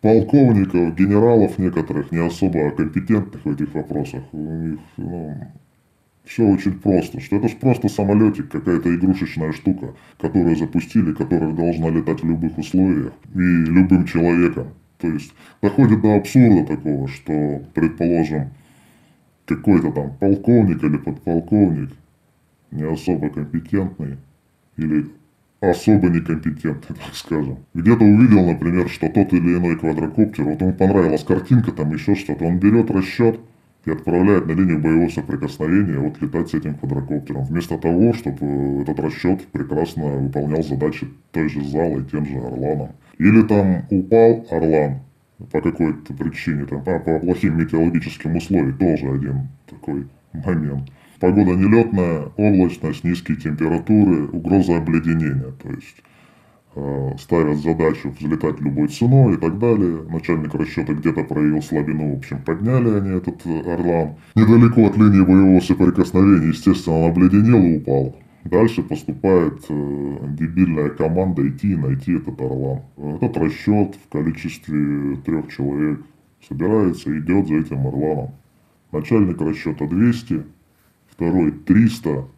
[0.00, 4.22] полковников, генералов некоторых, не особо компетентных в этих вопросах.
[4.32, 5.36] У них ну,
[6.24, 11.88] все очень просто, что это же просто самолетик, какая-то игрушечная штука, которую запустили, которая должна
[11.88, 14.68] летать в любых условиях и любым человеком.
[14.98, 15.32] То есть
[15.62, 18.50] доходит до абсурда такого, что, предположим,
[19.46, 21.90] какой-то там полковник или подполковник
[22.70, 24.18] не особо компетентный
[24.76, 25.06] или
[25.60, 27.58] особо некомпетентный, так скажем.
[27.74, 32.44] Где-то увидел, например, что тот или иной квадрокоптер, вот ему понравилась картинка, там еще что-то,
[32.44, 33.40] он берет расчет
[33.84, 37.44] и отправляет на линию боевого соприкосновения вот летать с этим квадрокоптером.
[37.44, 42.90] Вместо того, чтобы этот расчет прекрасно выполнял задачи той же зала и тем же Орланом.
[43.18, 45.00] Или там упал Орлан
[45.52, 50.90] по какой-то причине, там, по, по плохим метеорологическим условиям, тоже один такой момент.
[51.20, 55.52] Погода нелетная, облачность, низкие температуры, угроза обледенения.
[55.60, 55.96] То есть
[56.76, 60.02] э, ставят задачу взлетать любой ценой и так далее.
[60.08, 64.14] Начальник расчета где-то проявил слабину, в общем, подняли они этот э, Орлан.
[64.36, 68.14] Недалеко от линии боевого соприкосновения, естественно, он обледенел и упал.
[68.44, 72.82] Дальше поступает э, дебильная команда идти и найти этот Орлан.
[72.96, 76.00] Этот расчет в количестве трех человек
[76.48, 78.30] собирается и идет за этим Орланом
[78.90, 80.44] Начальник расчета 200,
[81.18, 82.28] второй 300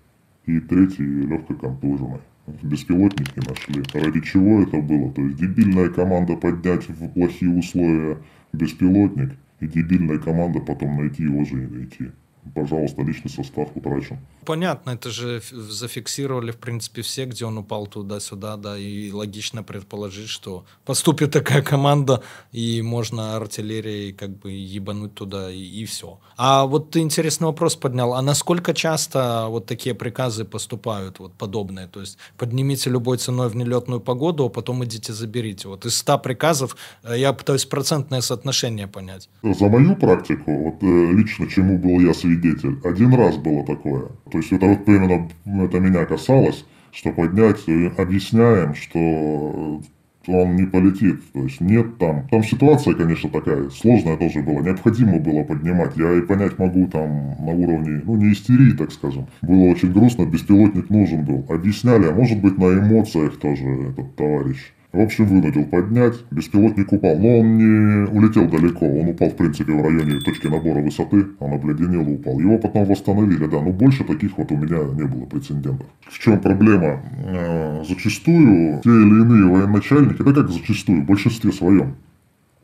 [0.47, 2.21] и третий легко контуженный.
[2.63, 3.83] Беспилотники нашли.
[3.93, 5.13] Ради чего это было?
[5.13, 8.17] То есть дебильная команда поднять в плохие условия
[8.55, 12.11] беспилотник и дебильная команда потом найти его же и найти
[12.55, 14.19] пожалуйста, личный состав утрачен.
[14.45, 20.29] Понятно, это же зафиксировали, в принципе, все, где он упал туда-сюда, да, и логично предположить,
[20.29, 22.23] что поступит такая команда,
[22.53, 26.19] и можно артиллерией как бы ебануть туда, и, и все.
[26.37, 31.87] А вот ты интересный вопрос поднял, а насколько часто вот такие приказы поступают, вот подобные,
[31.87, 35.69] то есть поднимите любой ценой в нелетную погоду, а потом идите заберите.
[35.69, 39.29] Вот из 100 приказов э, я пытаюсь процентное соотношение понять.
[39.43, 42.79] За мою практику, вот э, лично чему был я свидетель, свидетель.
[42.85, 44.09] Один раз было такое.
[44.31, 45.29] То есть это вот именно
[45.65, 47.65] это меня касалось, что поднять,
[47.99, 49.81] объясняем, что
[50.27, 51.21] он не полетит.
[51.33, 52.29] То есть нет там.
[52.29, 54.61] Там ситуация, конечно, такая сложная тоже была.
[54.61, 55.97] Необходимо было поднимать.
[55.97, 59.27] Я и понять могу там на уровне, ну не истерии, так скажем.
[59.43, 61.47] Было очень грустно, беспилотник нужен был.
[61.49, 64.73] Объясняли, а может быть на эмоциях тоже этот товарищ.
[64.93, 66.15] В общем, вынудил поднять.
[66.33, 67.17] Беспилотник упал.
[67.17, 68.87] Но он не улетел далеко.
[68.87, 71.27] Он упал, в принципе, в районе точки набора высоты.
[71.39, 72.41] Он обледенел и упал.
[72.41, 73.63] Его потом восстановили, да.
[73.63, 75.87] Но больше таких вот у меня не было прецедентов.
[76.09, 77.03] В чем проблема?
[77.25, 81.95] Э, зачастую те или иные военачальники, да как зачастую, в большинстве своем,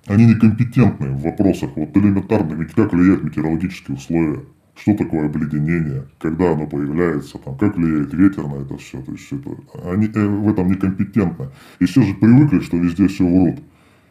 [0.07, 4.41] они некомпетентны в вопросах вот элементарными, как влияют метеорологические условия,
[4.77, 9.01] что такое обледенение, когда оно появляется, там, как влияет ветер на это все.
[9.01, 9.57] То есть это,
[9.91, 11.49] они э, в этом некомпетентны.
[11.81, 13.61] И все же привыкли, что везде все врут.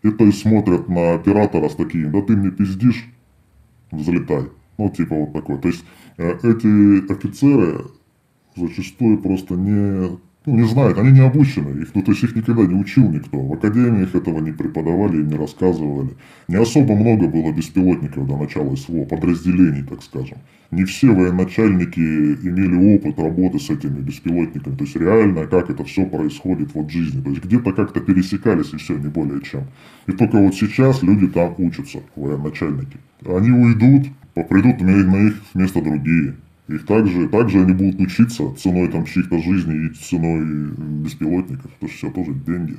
[0.01, 3.07] И то есть смотрят на оператора с таким, да ты мне пиздишь,
[3.91, 4.49] взлетай.
[4.77, 5.59] Ну, типа вот такой.
[5.59, 5.85] То есть
[6.17, 7.85] э, эти офицеры
[8.55, 12.63] зачастую просто не ну, не знают, они не обучены, их, ну, то есть их никогда
[12.63, 13.39] не учил никто.
[13.39, 16.11] В академиях этого не преподавали и не рассказывали.
[16.47, 20.37] Не особо много было беспилотников до начала СВО, подразделений, так скажем.
[20.71, 24.75] Не все военачальники имели опыт работы с этими беспилотниками.
[24.75, 27.21] То есть реально, как это все происходит вот в жизни.
[27.21, 29.63] То есть где-то как-то пересекались и все, не более чем.
[30.07, 32.97] И только вот сейчас люди там учатся, военачальники.
[33.25, 36.35] Они уйдут, придут на их место другие.
[36.67, 40.73] Их также, также они будут учиться ценой там чьих-то жизней и ценой
[41.03, 41.71] беспилотников.
[41.79, 42.77] То есть все тоже деньги,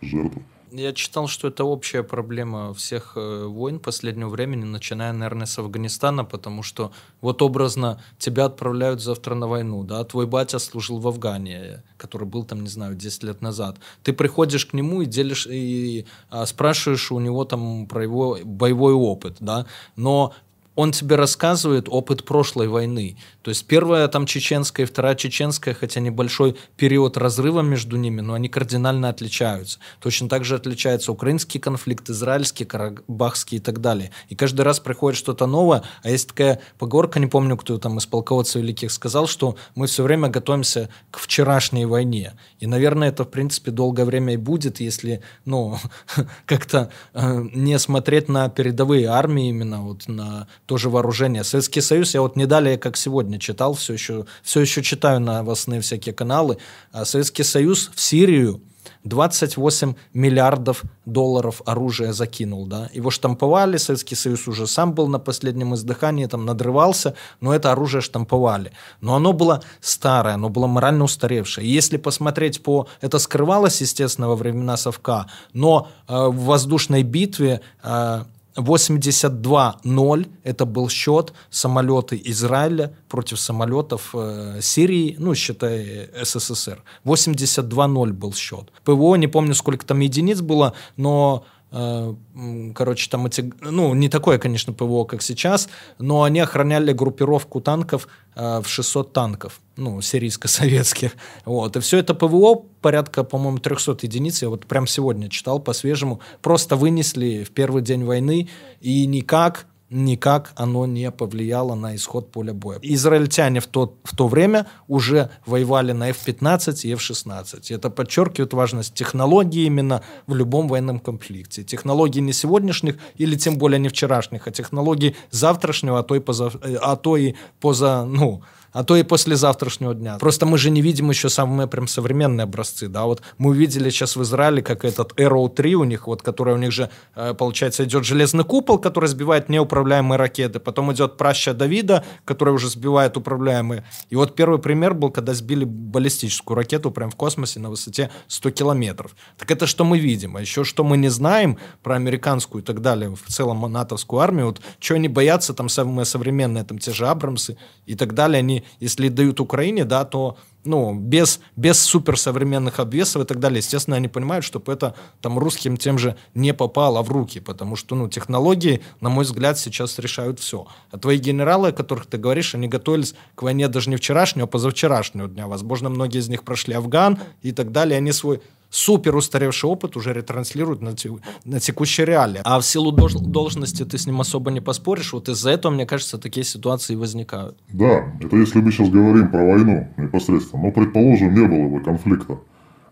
[0.00, 0.42] жертвы.
[0.70, 6.24] Я читал, что это общая проблема всех э, войн последнего времени, начиная, наверное, с Афганистана,
[6.24, 11.82] потому что вот образно тебя отправляют завтра на войну, да, твой батя служил в Афгане,
[11.96, 13.78] который был там, не знаю, 10 лет назад.
[14.02, 18.92] Ты приходишь к нему и делишь, и а, спрашиваешь у него там про его боевой
[18.92, 20.34] опыт, да, но
[20.78, 23.16] он тебе рассказывает опыт прошлой войны.
[23.42, 28.48] То есть первая там чеченская вторая чеченская, хотя небольшой период разрыва между ними, но они
[28.48, 29.80] кардинально отличаются.
[30.00, 34.12] Точно так же отличается украинский конфликт, израильский, карабахский и так далее.
[34.28, 35.82] И каждый раз приходит что-то новое.
[36.04, 40.04] А есть такая поговорка, не помню, кто там из полководцев великих сказал, что мы все
[40.04, 42.34] время готовимся к вчерашней войне.
[42.60, 45.76] И, наверное, это, в принципе, долгое время и будет, если, ну,
[46.46, 51.44] как-то э, не смотреть на передовые армии именно, вот на тоже вооружение.
[51.44, 55.80] Советский Союз, я вот не далее, как сегодня читал, все еще, все еще читаю новостные
[55.80, 56.58] всякие каналы.
[56.92, 58.60] А Советский Союз в Сирию
[59.04, 62.90] 28 миллиардов долларов оружия закинул, да.
[62.92, 68.02] Его штамповали, Советский Союз уже сам был на последнем издыхании, там надрывался, но это оружие
[68.02, 68.72] штамповали.
[69.00, 71.66] Но оно было старое, оно было морально устаревшее.
[71.66, 72.88] И если посмотреть по...
[73.00, 78.24] Это скрывалось, естественно, во времена Совка, но э, в воздушной битве э,
[78.58, 86.82] 82-0 это был счет самолеты Израиля против самолетов э, Сирии, ну, считай, СССР.
[87.04, 88.70] 82-0 был счет.
[88.84, 94.72] ПВО, не помню, сколько там единиц было, но короче, там эти, ну, не такое, конечно,
[94.72, 101.12] ПВО, как сейчас, но они охраняли группировку танков э, в 600 танков, ну, сирийско-советских,
[101.44, 106.20] вот, и все это ПВО порядка, по-моему, 300 единиц, я вот прям сегодня читал по-свежему,
[106.40, 108.48] просто вынесли в первый день войны,
[108.80, 112.78] и никак никак оно не повлияло на исход поля боя.
[112.82, 117.74] Израильтяне в то, в то время уже воевали на F-15 и F-16.
[117.74, 121.64] Это подчеркивает важность технологии именно в любом военном конфликте.
[121.64, 126.50] Технологии не сегодняшних или тем более не вчерашних, а технологии завтрашнего, а то и, поза,
[126.82, 130.18] а то и поза, ну, а то и после завтрашнего дня.
[130.18, 134.16] Просто мы же не видим еще самые прям современные образцы, да, вот мы увидели сейчас
[134.16, 137.84] в Израиле, как этот Arrow 3 у них, вот, который у них же, э, получается,
[137.84, 143.84] идет железный купол, который сбивает неуправляемые ракеты, потом идет праща Давида, который уже сбивает управляемые.
[144.10, 148.50] И вот первый пример был, когда сбили баллистическую ракету прямо в космосе на высоте 100
[148.50, 149.16] километров.
[149.36, 150.36] Так это что мы видим?
[150.36, 154.46] А еще что мы не знаем про американскую и так далее, в целом натовскую армию,
[154.46, 157.56] вот что они боятся, там самые современные, там те же Абрамсы
[157.86, 163.24] и так далее, они, если дают Украине, да, то ну, без, без суперсовременных обвесов и
[163.24, 167.40] так далее, естественно, они понимают, чтобы это там русским тем же не попало в руки,
[167.40, 170.66] потому что, ну, технологии, на мой взгляд, сейчас решают все.
[170.90, 174.46] А твои генералы, о которых ты говоришь, они готовились к войне даже не вчерашнего, а
[174.46, 175.46] позавчерашнего дня.
[175.46, 180.12] Возможно, многие из них прошли Афган и так далее, они свой супер устаревший опыт уже
[180.12, 181.10] ретранслируют на, те,
[181.44, 182.40] на текущие реалии.
[182.44, 185.12] А в силу дож, должности ты с ним особо не поспоришь.
[185.12, 187.58] Вот из-за этого, мне кажется, такие ситуации возникают.
[187.72, 190.64] Да, это если мы сейчас говорим про войну непосредственно.
[190.64, 192.38] Но, предположим, не было бы конфликта.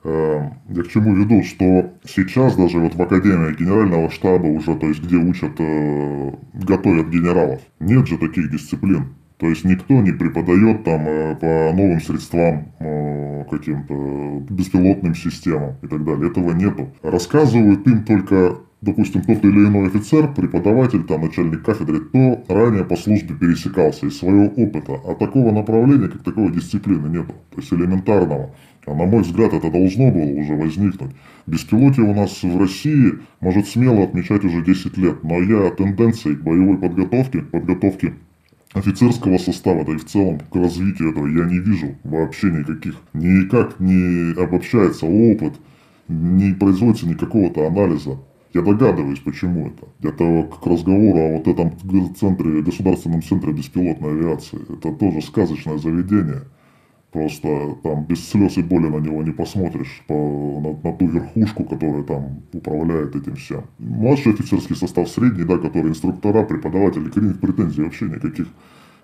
[0.05, 4.87] Эм, я к чему веду, что сейчас даже вот в Академии Генерального штаба уже, то
[4.87, 9.16] есть где учат, э, готовят генералов, нет же таких дисциплин.
[9.39, 15.87] То есть никто не преподает там э, по новым средствам, э, каким-то беспилотным системам и
[15.87, 16.30] так далее.
[16.30, 16.91] Этого нету.
[17.03, 22.97] Рассказывают им только допустим, тот или иной офицер, преподаватель, там, начальник кафедры, кто ранее по
[22.97, 25.01] службе пересекался из своего опыта.
[25.05, 27.34] А такого направления, как такой дисциплины нету.
[27.51, 28.55] То есть элементарного.
[28.87, 31.11] А на мой взгляд, это должно было уже возникнуть.
[31.47, 35.24] Беспилотие у нас в России может смело отмечать уже 10 лет.
[35.24, 38.14] Но я тенденции к боевой подготовке, подготовке
[38.77, 42.97] офицерского состава, да и в целом к развитию этого я не вижу вообще никаких.
[43.14, 45.55] Никак не обобщается опыт,
[46.09, 48.18] не производится никакого-то анализа.
[48.53, 49.89] Я догадываюсь, почему это.
[50.09, 51.72] Это к разговору о вот этом
[52.14, 54.61] центре, государственном центре беспилотной авиации.
[54.72, 56.43] Это тоже сказочное заведение.
[57.13, 61.65] Просто там без слез и боли на него не посмотришь, по, на, на ту верхушку,
[61.65, 63.63] которая там управляет этим всем.
[63.79, 68.49] Младший офицерский состав, средний, да, который инструктора, преподаватели, к ним претензий вообще никаких.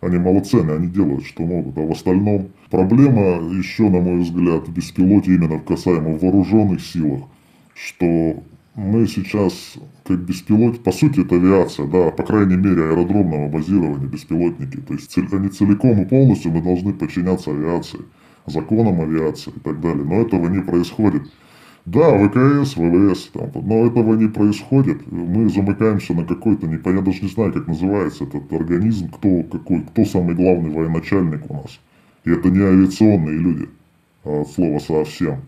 [0.01, 1.79] Они молодцы, они делают, что могут.
[1.79, 7.23] А в остальном проблема еще, на мой взгляд, в беспилоте именно касаемо вооруженных силах,
[7.73, 8.43] что
[8.75, 14.79] мы сейчас как беспилот, по сути это авиация, да, по крайней мере аэродромного базирования беспилотники.
[14.79, 18.01] То есть они целиком и полностью мы должны подчиняться авиации,
[18.47, 20.05] законам авиации и так далее.
[20.05, 21.23] Но этого не происходит.
[21.85, 25.11] Да, ВКС, ВВС, там, но этого не происходит.
[25.11, 29.81] Мы замыкаемся на какой-то, не, я даже не знаю, как называется этот организм, кто, какой,
[29.81, 31.81] кто самый главный военачальник у нас.
[32.25, 33.69] И это не авиационные люди,
[34.25, 35.41] а от слова совсем.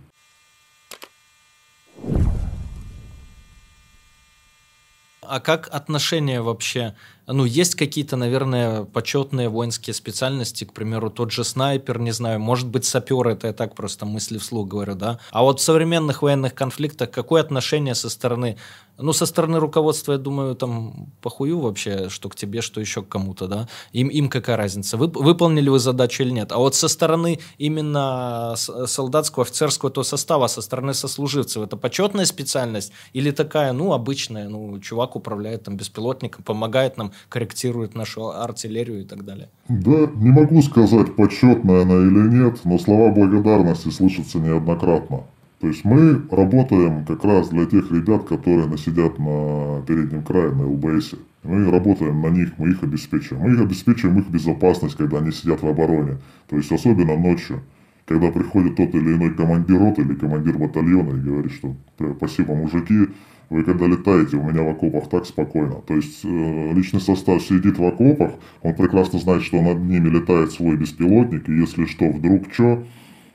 [5.35, 6.95] А как отношения вообще?
[7.27, 12.69] Ну, есть какие-то, наверное, почетные воинские специальности, к примеру, тот же снайпер, не знаю, может
[12.69, 15.19] быть, сапер, это я так просто мысли вслух говорю, да?
[15.33, 18.59] А вот в современных военных конфликтах какое отношение со стороны
[18.99, 23.09] ну, со стороны руководства, я думаю, там похую вообще, что к тебе, что еще к
[23.09, 23.69] кому-то, да.
[23.93, 26.53] Им, им какая разница, вы, выполнили вы задачу или нет.
[26.53, 32.93] А вот со стороны именно солдатского, офицерского то состава, со стороны сослуживцев, это почетная специальность
[33.13, 39.05] или такая, ну, обычная, ну, чувак управляет там беспилотником, помогает нам, корректирует нашу артиллерию и
[39.05, 39.49] так далее?
[39.69, 45.25] Да, не могу сказать, почетная она или нет, но слова благодарности слышатся неоднократно.
[45.65, 50.67] То есть мы работаем как раз для тех ребят, которые насидят на переднем крае, на
[50.67, 51.15] ЛБС.
[51.43, 53.45] Мы работаем на них, мы их обеспечиваем.
[53.45, 56.19] Мы их обеспечиваем их безопасность, когда они сидят в обороне.
[56.51, 57.63] То есть особенно ночью,
[58.05, 61.75] когда приходит тот или иной командир роты или командир батальона и говорит, что
[62.19, 63.09] спасибо, мужики,
[63.49, 65.77] вы когда летаете, у меня в окопах так спокойно.
[65.87, 70.53] То есть э, личный состав сидит в окопах, он прекрасно знает, что над ними летает
[70.53, 72.85] свой беспилотник, и если что, вдруг что,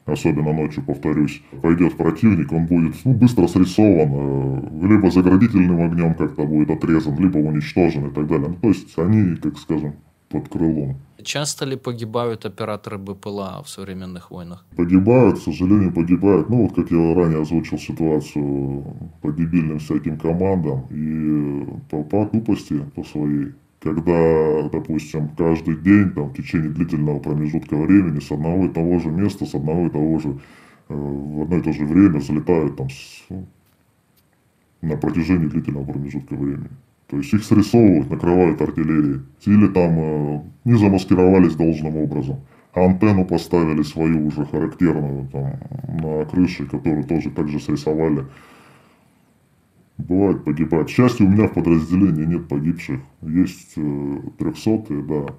[0.05, 6.43] особенно ночью, повторюсь, пойдет противник, он будет ну, быстро срисован, э, либо заградительным огнем как-то
[6.43, 8.49] будет отрезан, либо уничтожен и так далее.
[8.49, 9.93] Ну, то есть они, как скажем,
[10.29, 10.97] под крылом.
[11.23, 14.65] Часто ли погибают операторы БПЛА в современных войнах?
[14.77, 16.49] Погибают, к сожалению, погибают.
[16.49, 18.83] Ну, вот как я ранее озвучил ситуацию
[19.21, 26.29] по дебильным всяким командам и по, по тупости по своей когда, допустим, каждый день, там,
[26.29, 30.19] в течение длительного промежутка времени с одного и того же места, с одного и того
[30.19, 30.29] же,
[30.89, 33.45] э, в одно и то же время залетают там с, ну,
[34.81, 36.69] на протяжении длительного промежутка времени.
[37.07, 39.21] То есть их срисовывают, накрывают артиллерией.
[39.45, 42.41] Или там э, не замаскировались должным образом.
[42.73, 45.53] А антенну поставили свою уже характерную там,
[46.01, 48.25] на крыше, которую тоже также срисовали
[49.99, 50.87] Бывает погибает.
[50.87, 53.01] К счастью, у меня в подразделении нет погибших.
[53.21, 55.35] Есть э, трехсотые, да.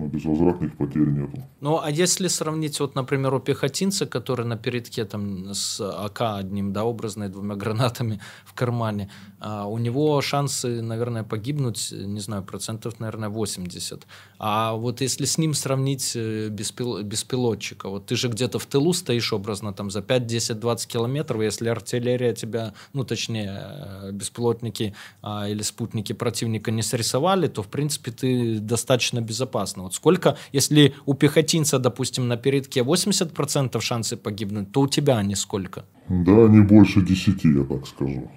[0.00, 1.42] Но безвозвратных потерь нету.
[1.60, 6.72] Ну, а если сравнить, вот, например, у пехотинца, который на передке там с АК одним,
[6.72, 12.98] да, образно, двумя гранатами в кармане, а у него шансы, наверное, погибнуть, не знаю, процентов,
[13.00, 14.06] наверное, 80.
[14.38, 17.02] А вот если с ним сравнить э, беспил...
[17.02, 21.42] беспилотчика, вот ты же где-то в тылу стоишь образно, там, за 5, 10, 20 километров,
[21.42, 27.68] если артиллерия тебя, ну, точнее, э, беспилотники а, или спутники противника не срисовали, то, в
[27.68, 29.89] принципе, ты достаточно безопасно.
[29.90, 35.34] Вот сколько, если у пехотинца, допустим, на передке 80% шансы погибнуть, то у тебя они
[35.34, 35.84] сколько?
[36.08, 38.30] Да, не больше 10, я так скажу.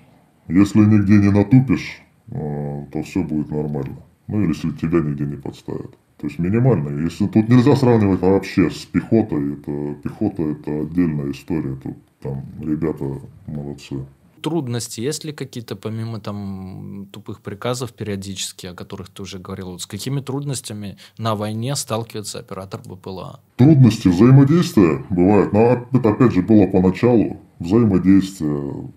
[0.47, 3.97] Если нигде не натупишь, э, то все будет нормально.
[4.27, 5.91] Ну или если тебя нигде не подставят.
[6.17, 7.03] То есть минимально.
[7.03, 11.75] Если тут нельзя сравнивать вообще с пехотой, это пехота это отдельная история.
[11.75, 13.05] Тут там ребята
[13.45, 14.03] молодцы
[14.43, 19.71] трудности есть ли какие-то, помимо там тупых приказов периодически, о которых ты уже говорил?
[19.71, 23.39] Вот с какими трудностями на войне сталкивается оператор БПЛА?
[23.55, 25.53] Трудности взаимодействия бывают.
[25.53, 27.37] Но это опять же было поначалу.
[27.59, 28.91] Взаимодействие.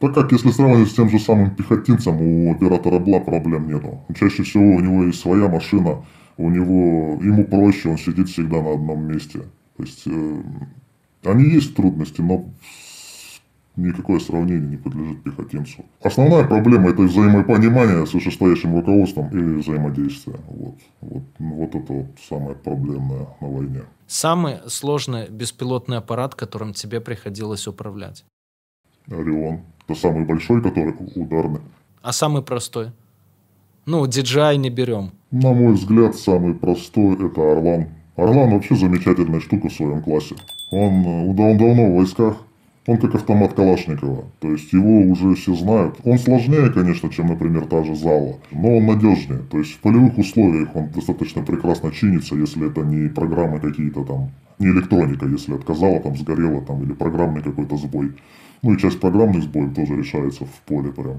[0.00, 4.00] Так как если сравнивать с тем же самым пехотинцем, у оператора БЛА проблем нету.
[4.18, 6.04] Чаще всего у него есть своя машина,
[6.36, 9.40] у него, ему проще, он сидит всегда на одном месте.
[9.76, 10.42] То есть, э,
[11.24, 12.44] они есть трудности, но
[13.78, 15.84] никакое сравнение не подлежит пехотинцу.
[16.02, 20.36] Основная проблема– это взаимопонимание с вышестоящим руководством и взаимодействие.
[20.48, 23.82] Вот, вот, вот это вот самое проблемное на войне.
[24.06, 28.24] Самый сложный беспилотный аппарат, которым тебе приходилось управлять?
[29.10, 29.60] Орион.
[29.86, 31.60] Это самый большой, который ударный.
[32.02, 32.92] А самый простой?
[33.86, 35.12] Ну, DJI не берем.
[35.30, 37.88] На мой взгляд, самый простой– это Орлан.
[38.16, 40.34] Орлан вообще замечательная штука в своем классе.
[40.70, 42.36] Он, он давно в войсках,
[42.88, 45.96] он как автомат Калашникова, то есть его уже все знают.
[46.04, 49.40] Он сложнее, конечно, чем, например, та же Зала, но он надежнее.
[49.50, 54.30] То есть в полевых условиях он достаточно прекрасно чинится, если это не программы какие-то там,
[54.58, 58.12] не электроника, если отказала, там сгорела, там, или программный какой-то сбой.
[58.62, 61.18] Ну и часть программных сбоев тоже решается в поле прям.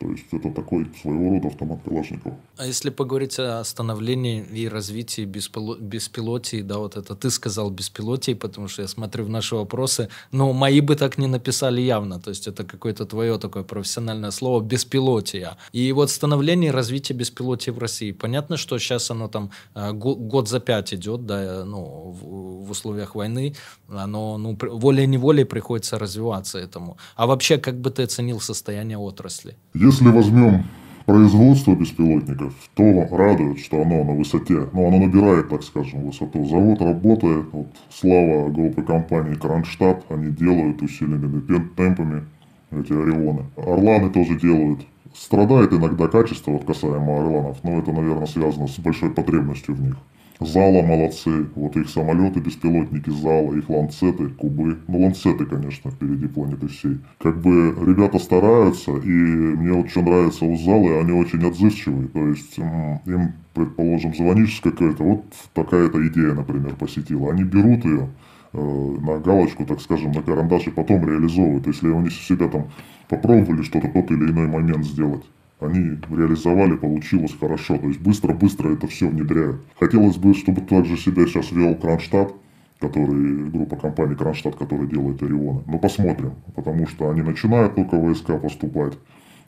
[0.00, 2.34] То есть это такой своего рода автомат Калашникова.
[2.56, 5.76] А если поговорить о становлении и развитии беспило...
[5.76, 10.54] беспилотии, да, вот это ты сказал беспилотии, потому что я смотрю в наши вопросы, но
[10.54, 15.58] мои бы так не написали явно, то есть это какое-то твое такое профессиональное слово беспилотия.
[15.72, 18.12] И вот становление и развитие беспилотии в России.
[18.12, 23.14] Понятно, что сейчас оно там э, год за пять идет, да, ну, в, в условиях
[23.14, 23.54] войны,
[23.86, 26.96] оно, ну, волей-неволей приходится развиваться этому.
[27.16, 29.56] А вообще, как бы ты оценил состояние отрасли?
[29.90, 30.62] Если возьмем
[31.04, 34.68] производство беспилотников, то радует, что оно на высоте.
[34.72, 36.46] Ну, оно набирает, так скажем, высоту.
[36.46, 37.46] Завод работает.
[37.50, 40.04] Вот, слава группы компании Кронштадт.
[40.08, 41.40] Они делают усиленными
[41.76, 42.22] темпами
[42.70, 43.46] эти Орионы.
[43.56, 44.82] Орланы тоже делают.
[45.12, 49.96] Страдает иногда качество, вот касаемо Орланов, но это, наверное, связано с большой потребностью в них.
[50.40, 54.78] Зала молодцы, вот их самолеты, беспилотники Зала, их ланцеты, кубы.
[54.88, 56.98] Ну, ланцеты, конечно, впереди планеты всей.
[57.18, 62.08] Как бы ребята стараются, и мне вот что нравится у Залы, они очень отзывчивые.
[62.08, 67.32] То есть им, предположим, звонишь какой-то, вот такая-то идея, например, посетила.
[67.32, 68.08] Они берут ее,
[68.54, 71.66] э, на галочку, так скажем, на карандаш и потом реализовывают.
[71.66, 72.68] Если они себя там
[73.08, 75.24] попробовали что-то тот или иной момент сделать
[75.60, 77.78] они реализовали, получилось хорошо.
[77.78, 79.60] То есть быстро-быстро это все внедряют.
[79.78, 82.34] Хотелось бы, чтобы также себя сейчас вел Кронштадт,
[82.78, 85.62] который, группа компаний Кронштадт, которая делает Орионы.
[85.66, 88.94] Но посмотрим, потому что они начинают только войска поступать,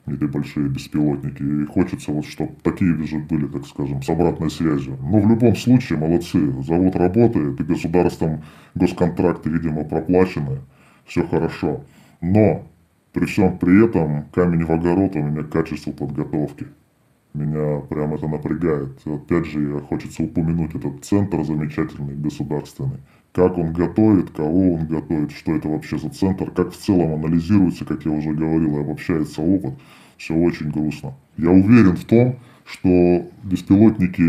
[0.05, 1.41] эти большие беспилотники.
[1.41, 4.97] И хочется вот, чтобы такие же были, так скажем, с обратной связью.
[5.01, 6.39] Но в любом случае, молодцы.
[6.63, 8.43] Завод работает, и государством
[8.75, 10.59] госконтракты, видимо, проплачены.
[11.05, 11.83] Все хорошо.
[12.21, 12.63] Но
[13.13, 16.67] при всем при этом камень в огород у меня качество подготовки.
[17.33, 18.99] Меня прям это напрягает.
[19.05, 22.99] Опять же, хочется упомянуть этот центр замечательный, государственный.
[23.31, 27.85] Как он готовит, кого он готовит, что это вообще за центр, как в целом анализируется,
[27.85, 29.73] как я уже говорил, и обобщается опыт.
[30.17, 31.15] Все очень грустно.
[31.37, 34.21] Я уверен в том, что беспилотники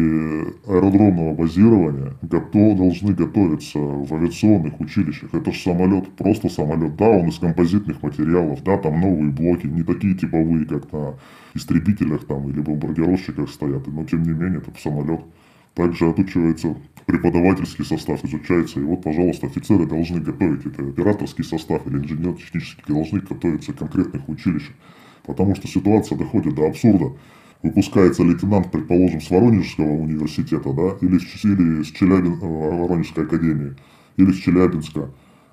[0.68, 5.32] аэродромного базирования готов, должны готовиться в авиационных училищах.
[5.32, 6.96] Это же самолет, просто самолет.
[6.96, 11.14] Да, он из композитных материалов, да, там новые блоки, не такие типовые, как на
[11.54, 15.20] истребителях там или бомбардировщиках стоят, но тем не менее это самолет.
[15.74, 16.76] Также отучивается
[17.06, 18.80] преподавательский состав, изучается.
[18.80, 24.28] И вот, пожалуйста, офицеры должны готовить это операторский состав или инженер-технический должны готовиться в конкретных
[24.28, 24.74] училищах.
[25.24, 27.12] Потому что ситуация доходит до абсурда
[27.64, 33.74] выпускается лейтенант, предположим, с Воронежского университета, да, или, с, или с Челябин, э, Воронежской академии,
[34.18, 35.08] или с Челябинска,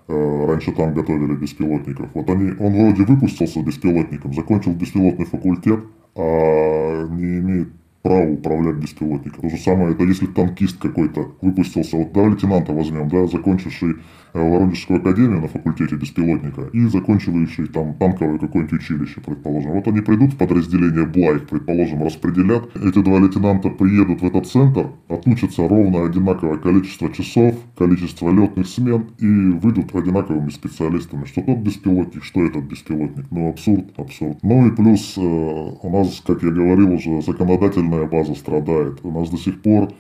[0.10, 2.10] э, раньше там готовили беспилотников.
[2.14, 5.86] Вот они, он вроде выпустился беспилотником, закончил беспилотный факультет,
[6.16, 7.70] а не имеет
[8.02, 9.50] право управлять беспилотником.
[9.50, 13.96] То же самое, это если танкист какой-то выпустился, вот да, лейтенанта возьмем, да, закончивший
[14.34, 19.72] Воронежскую академию на факультете беспилотника и закончивающий там танковое какое-нибудь училище, предположим.
[19.72, 22.76] Вот они придут в подразделение Блайк, предположим, распределят.
[22.76, 29.06] Эти два лейтенанта приедут в этот центр, отучатся ровно одинаковое количество часов, количество летных смен
[29.20, 31.26] и выйдут одинаковыми специалистами.
[31.26, 33.26] Что тот беспилотник, что этот беспилотник.
[33.32, 34.38] Ну, абсурд, абсурд.
[34.42, 39.00] Ну и плюс э, у нас, как я говорил уже, законодательно данная база страдает.
[39.04, 39.92] У нас до сих пор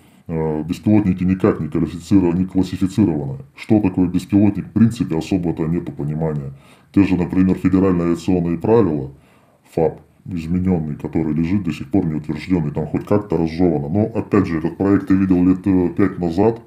[0.63, 3.39] беспилотники никак не, не классифицированы.
[3.55, 6.53] Что такое беспилотник, в принципе, особо-то нету понимания.
[6.93, 9.11] Те же, например, федеральные авиационные правила,
[9.73, 13.89] ФАП, измененный, который лежит до сих пор не утвержденный, там хоть как-то разжевано.
[13.89, 16.61] Но, опять же, этот проект я видел лет э, пять назад,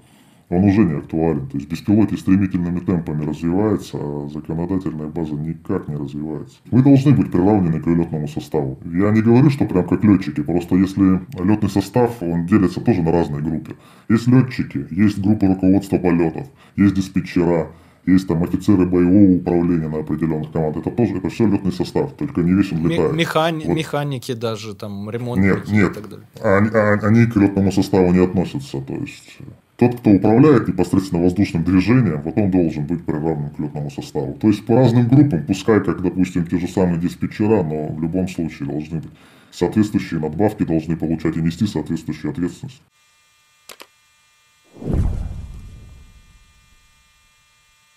[0.49, 1.47] он уже не актуален.
[1.49, 6.57] То есть беспилотник стремительными темпами развивается, а законодательная база никак не развивается.
[6.70, 8.78] Вы должны быть приравнены к летному составу.
[8.84, 13.12] Я не говорю, что прям как летчики, просто если летный состав, он делится тоже на
[13.12, 13.76] разные группы.
[14.09, 17.68] Есть летчики, есть группа руководства полетов, есть диспетчера,
[18.07, 20.86] есть там офицеры боевого управления на определенных командах.
[20.86, 23.12] Это тоже это все летный состав, только не весь он летает.
[23.14, 23.74] Механи- вот.
[23.74, 25.90] Механики даже, там, ремонтники нет, нет.
[25.92, 26.26] и так далее.
[26.42, 28.82] Они, а, они к летному составу не относятся.
[28.82, 29.38] То есть
[29.77, 34.35] тот, кто управляет непосредственно воздушным движением, вот он должен быть приравнен к летному составу.
[34.35, 38.29] То есть по разным группам, пускай как, допустим, те же самые диспетчера, но в любом
[38.29, 39.11] случае должны быть
[39.51, 42.83] соответствующие надбавки, должны получать и нести соответствующую ответственность.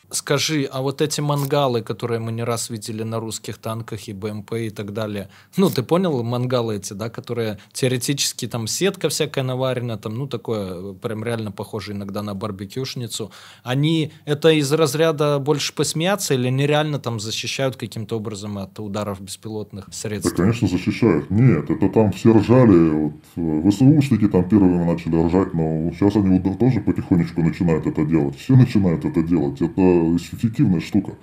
[0.09, 4.53] Скажи, а вот эти мангалы, которые мы не раз видели на русских танках и БМП
[4.53, 5.27] и так далее,
[5.57, 10.93] ну, ты понял, мангалы эти, да, которые теоретически там сетка всякая наварена, там, ну, такое
[10.93, 13.31] прям реально похоже иногда на барбекюшницу,
[13.63, 19.89] они, это из разряда больше посмеяться или нереально там защищают каким-то образом от ударов беспилотных
[19.91, 20.31] средств?
[20.31, 21.29] Да, конечно, защищают.
[21.29, 26.79] Нет, это там все ржали, вот, ВСУшники там первыми начали ржать, но сейчас они тоже
[26.79, 28.37] потихонечку начинают это делать.
[28.37, 29.61] Все начинают это делать.
[29.61, 31.13] Это эффективная штука.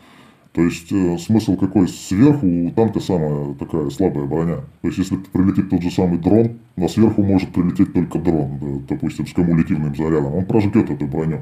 [0.54, 1.88] То есть э, смысл какой?
[1.88, 4.56] Сверху у танка самая такая слабая броня.
[4.82, 8.94] То есть если прилетит тот же самый дрон, но сверху может прилететь только дрон, да,
[8.94, 10.34] допустим, с кумулятивным зарядом.
[10.34, 11.40] Он прожгет эту броню.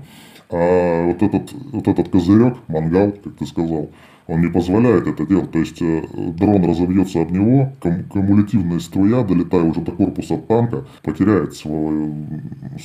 [0.51, 3.91] А вот этот, вот этот козырек, мангал, как ты сказал,
[4.33, 5.51] он не позволяет это делать.
[5.53, 10.87] То есть э, дрон разобьется об него, кум кумулятивная струя, долетая уже до корпуса танка,
[11.03, 12.15] потеряет свой,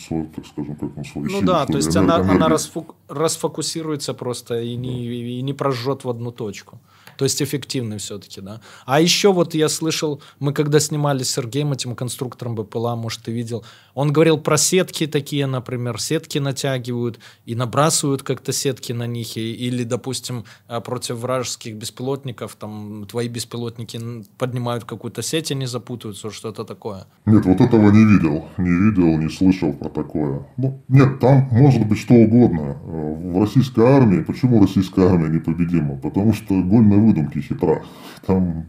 [0.07, 2.21] свой так скажем, как он свой Ну силу, да, то есть энергию.
[2.21, 6.79] она, она расфу расфокусируется просто и не, и не прожжет в одну точку.
[7.17, 8.61] То есть эффективный все-таки, да.
[8.85, 13.31] А еще вот я слышал, мы когда снимали с Сергеем, этим конструктором БПЛА, может, ты
[13.31, 19.35] видел, он говорил про сетки такие, например, сетки натягивают и набрасывают как-то сетки на них,
[19.37, 23.99] и, или, допустим, а, против вражеских беспилотников, там, твои беспилотники
[24.37, 27.07] поднимают какую-то сеть, они запутаются, что-то такое.
[27.25, 30.47] Нет, вот этого не видел, не видел, не слышал про такое.
[30.57, 32.77] Ну, нет, там может быть что угодно.
[32.83, 35.95] В российской армии, почему российская армия непобедима?
[35.95, 37.83] Потому что гольная выдумки хитра.
[38.25, 38.65] Там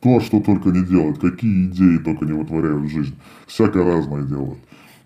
[0.00, 3.14] то, что только не делают, какие идеи только не вытворяют в жизнь.
[3.46, 4.58] Всякое разное делают.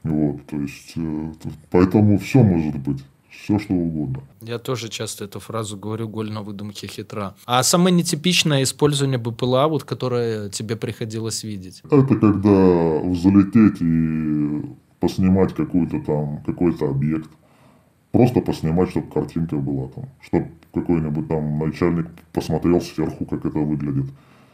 [0.03, 1.33] Вот, то есть, э,
[1.71, 3.05] поэтому все может быть.
[3.31, 4.23] Все, что угодно.
[4.43, 7.35] Я тоже часто эту фразу говорю, голь на выдумке хитра.
[7.47, 11.83] А самое нетипичное использование БПЛА, вот, которое тебе приходилось видеть?
[11.91, 14.63] Это когда залететь и
[15.01, 17.31] поснимать какой-то там, какой-то объект.
[18.11, 20.05] Просто поснимать, чтобы картинка была там.
[20.21, 24.07] Чтобы какой-нибудь там начальник посмотрел сверху, как это выглядит.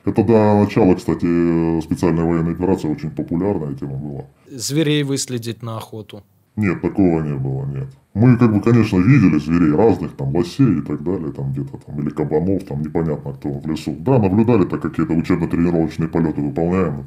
[0.04, 4.24] Это до начала, кстати, специальной военной операции очень популярная тема была.
[4.50, 6.22] Зверей выследить на охоту.
[6.56, 7.88] Нет, такого не было, нет.
[8.12, 12.00] Мы, как бы, конечно, видели зверей разных, там, лосей и так далее, там, где-то там,
[12.00, 13.96] или кабанов, там, непонятно кто в лесу.
[13.98, 17.04] Да, наблюдали, так какие-то учебно-тренировочные полеты выполняем,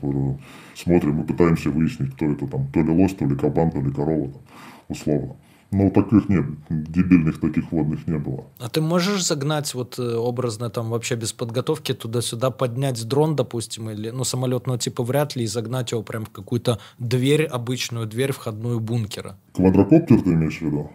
[0.75, 3.89] смотрим и пытаемся выяснить, кто это там, то ли лось, то ли кабан, то ли
[3.89, 4.41] корова, там,
[4.89, 5.35] условно.
[5.71, 8.45] Ну, таких нет, дебильных таких водных не было.
[8.59, 13.89] А ты можешь загнать вот э, образно там вообще без подготовки туда-сюда, поднять дрон, допустим,
[13.89, 18.31] или, ну, самолетного типа вряд ли, и загнать его прям в какую-то дверь, обычную дверь
[18.31, 19.37] входную бункера?
[19.53, 20.89] Квадрокоптер ты имеешь в виду?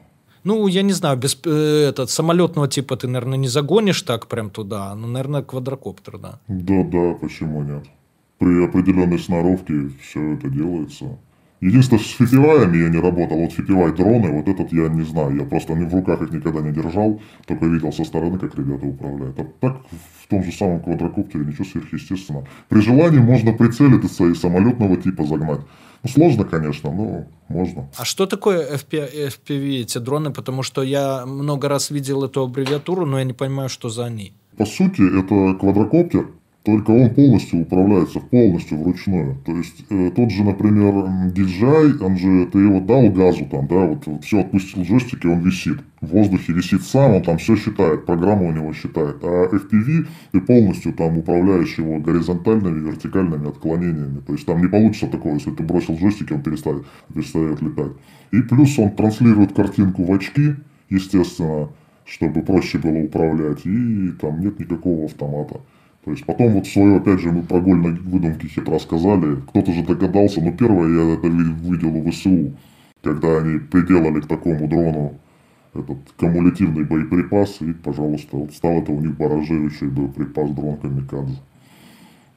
[0.45, 4.51] Ну, я не знаю, без э, этот, самолетного типа ты, наверное, не загонишь так прям
[4.51, 6.41] туда, ну, наверное, квадрокоптер, да.
[6.49, 7.85] Да, да, почему нет?
[8.39, 11.19] При определенной сноровке все это делается.
[11.63, 13.39] Единственное, с фипиваями я не работал.
[13.39, 15.37] Вот фипивай дроны, вот этот я не знаю.
[15.37, 19.39] Я просто в руках их никогда не держал, только видел со стороны, как ребята управляют.
[19.39, 19.81] А так
[20.25, 22.49] в том же самом квадрокоптере ничего сверхъестественного.
[22.69, 25.61] При желании можно прицелиться и самолетного типа загнать.
[26.03, 27.89] Ну, сложно, конечно, но можно.
[27.97, 30.33] А что такое FP, FPV, эти дроны?
[30.33, 34.33] Потому что я много раз видел эту аббревиатуру, но я не понимаю, что за они.
[34.57, 36.27] По сути, это квадрокоптер,
[36.65, 39.37] только он полностью управляется, полностью вручную.
[39.45, 40.95] То есть э, тот же, например,
[41.35, 45.41] DJI, он же, ты его дал газу там, да, вот, вот все отпустил джойстик, он
[45.41, 45.79] висит.
[46.01, 49.17] В воздухе висит сам, он там все считает, программа у него считает.
[49.23, 54.21] А FPV ты полностью там управляешь его горизонтальными, вертикальными отклонениями.
[54.21, 57.93] То есть там не получится такого, если ты бросил джойстик, он перестает, перестает летать.
[58.31, 60.55] И плюс он транслирует картинку в очки,
[60.91, 61.71] естественно,
[62.05, 65.61] чтобы проще было управлять, и там нет никакого автомата.
[66.05, 69.37] То есть потом вот свое, опять же, мы про гольные выдумки хитро сказали.
[69.49, 72.53] Кто-то же догадался, но первое я это видел у ВСУ,
[73.03, 75.15] когда они приделали к такому дрону
[75.75, 81.37] этот кумулятивный боеприпас, и, пожалуйста, вот стал это у них баражирующий боеприпас дрон Камикадзе.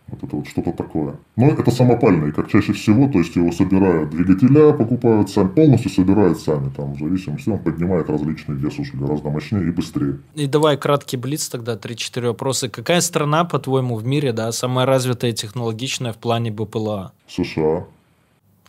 [0.07, 1.15] Вот это вот что-то такое.
[1.35, 6.39] Но это самопальный, как чаще всего, то есть его собирают двигателя, покупают сами, полностью собирают
[6.39, 10.19] сами, там, в зависимости, он поднимает различный вес уже гораздо мощнее и быстрее.
[10.35, 12.69] И давай краткий блиц тогда, 3-4 вопроса.
[12.69, 17.11] Какая страна, по-твоему, в мире, да, самая развитая и технологичная в плане БПЛА?
[17.27, 17.85] США.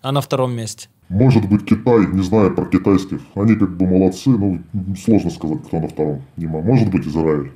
[0.00, 0.88] А на втором месте?
[1.10, 3.20] Может быть Китай, не знаю про китайских.
[3.34, 4.58] Они как бы молодцы, но
[4.96, 6.22] сложно сказать, кто на втором.
[6.36, 7.52] Может быть Израиль.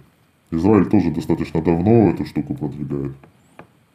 [0.50, 3.12] Израиль тоже достаточно давно эту штуку продвигает.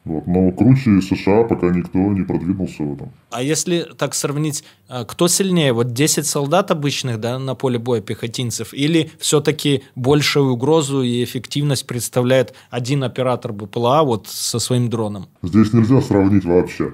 [0.05, 0.27] Вот.
[0.27, 3.11] Но круче США пока никто не продвинулся в этом.
[3.31, 5.73] А если так сравнить, а, кто сильнее?
[5.73, 11.87] Вот 10 солдат обычных да, на поле боя пехотинцев или все-таки большую угрозу и эффективность
[11.87, 15.27] представляет один оператор БПЛА вот со своим дроном?
[15.41, 16.93] Здесь нельзя сравнить вообще.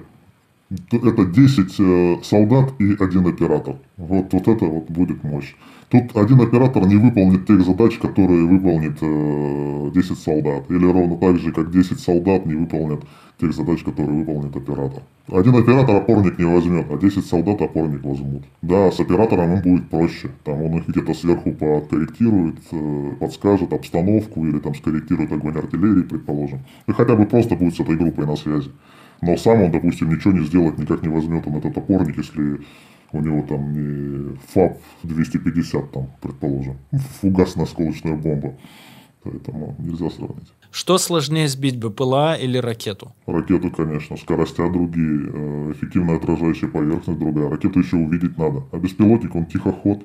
[0.90, 3.76] Это 10 э, солдат и один оператор.
[3.98, 5.54] Вот, вот это вот будет мощь.
[5.92, 10.70] Тут один оператор не выполнит тех задач, которые выполнит э, 10 солдат.
[10.70, 13.04] Или ровно так же, как 10 солдат не выполнят
[13.38, 15.02] тех задач, которые выполнит оператор.
[15.30, 18.44] Один оператор опорник не возьмет, а 10 солдат опорник возьмут.
[18.62, 20.30] Да, с оператором им будет проще.
[20.44, 26.60] Там он их где-то сверху подкорректирует, э, подскажет обстановку или там скорректирует огонь артиллерии, предположим.
[26.86, 28.70] И хотя бы просто будет с этой группой на связи.
[29.20, 32.60] Но сам он, допустим, ничего не сделать, никак не возьмет он этот опорник, если
[33.12, 36.78] у него там не ФАП-250, там, предположим,
[37.20, 38.54] фугасно-осколочная бомба.
[39.24, 40.52] Поэтому нельзя сравнить.
[40.72, 43.12] Что сложнее сбить, БПЛА или ракету?
[43.26, 44.16] Ракету, конечно.
[44.16, 47.48] Скоростя другие, э, эффективная отражающая поверхность другая.
[47.48, 48.64] Ракету еще увидеть надо.
[48.72, 50.02] А беспилотник, он тихоход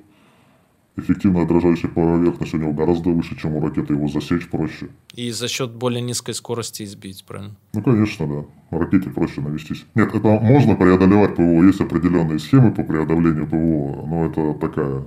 [0.97, 4.89] эффективная отражающая поверхность у него гораздо выше, чем у ракеты, его засечь проще.
[5.13, 7.55] И за счет более низкой скорости избить, правильно?
[7.73, 8.77] Ну, конечно, да.
[8.77, 9.85] Ракете проще навестись.
[9.95, 15.03] Нет, это можно преодолевать ПВО, есть определенные схемы по преодолению ПВО, но это такая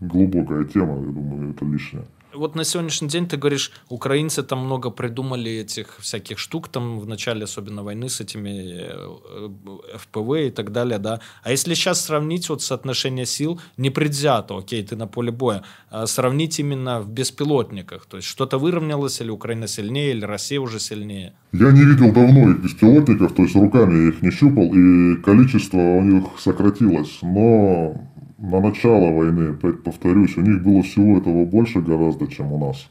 [0.00, 2.04] глубокая тема, я думаю, это лишнее
[2.36, 7.06] вот на сегодняшний день ты говоришь, украинцы там много придумали этих всяких штук там в
[7.06, 9.48] начале особенно войны с этими э,
[9.96, 11.20] ФПВ и так далее, да.
[11.42, 16.06] А если сейчас сравнить вот соотношение сил, не предвзято, окей, ты на поле боя, а
[16.06, 21.32] сравнить именно в беспилотниках, то есть что-то выровнялось, или Украина сильнее, или Россия уже сильнее?
[21.52, 26.02] Я не видел давно их беспилотников, то есть руками их не щупал, и количество у
[26.02, 27.96] них сократилось, но
[28.38, 32.88] на начало войны, опять повторюсь, у них было всего этого больше гораздо, чем у нас.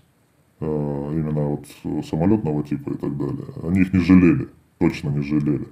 [0.60, 3.46] Э, именно вот самолетного типа и так далее.
[3.64, 4.48] Они их не жалели,
[4.80, 5.68] точно не жалели.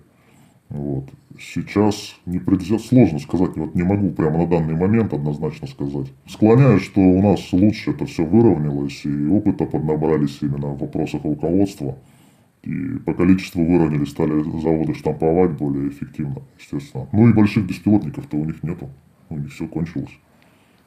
[0.70, 1.06] Вот.
[1.40, 6.08] Сейчас не предвзят, сложно сказать, вот не могу прямо на данный момент однозначно сказать.
[6.28, 11.98] Склоняюсь, что у нас лучше это все выровнялось, и опыта поднабрались именно в вопросах руководства.
[12.64, 17.08] И по количеству выровняли, стали заводы штамповать более эффективно, естественно.
[17.12, 18.90] Ну и больших беспилотников-то у них нету
[19.34, 20.12] у них все кончилось.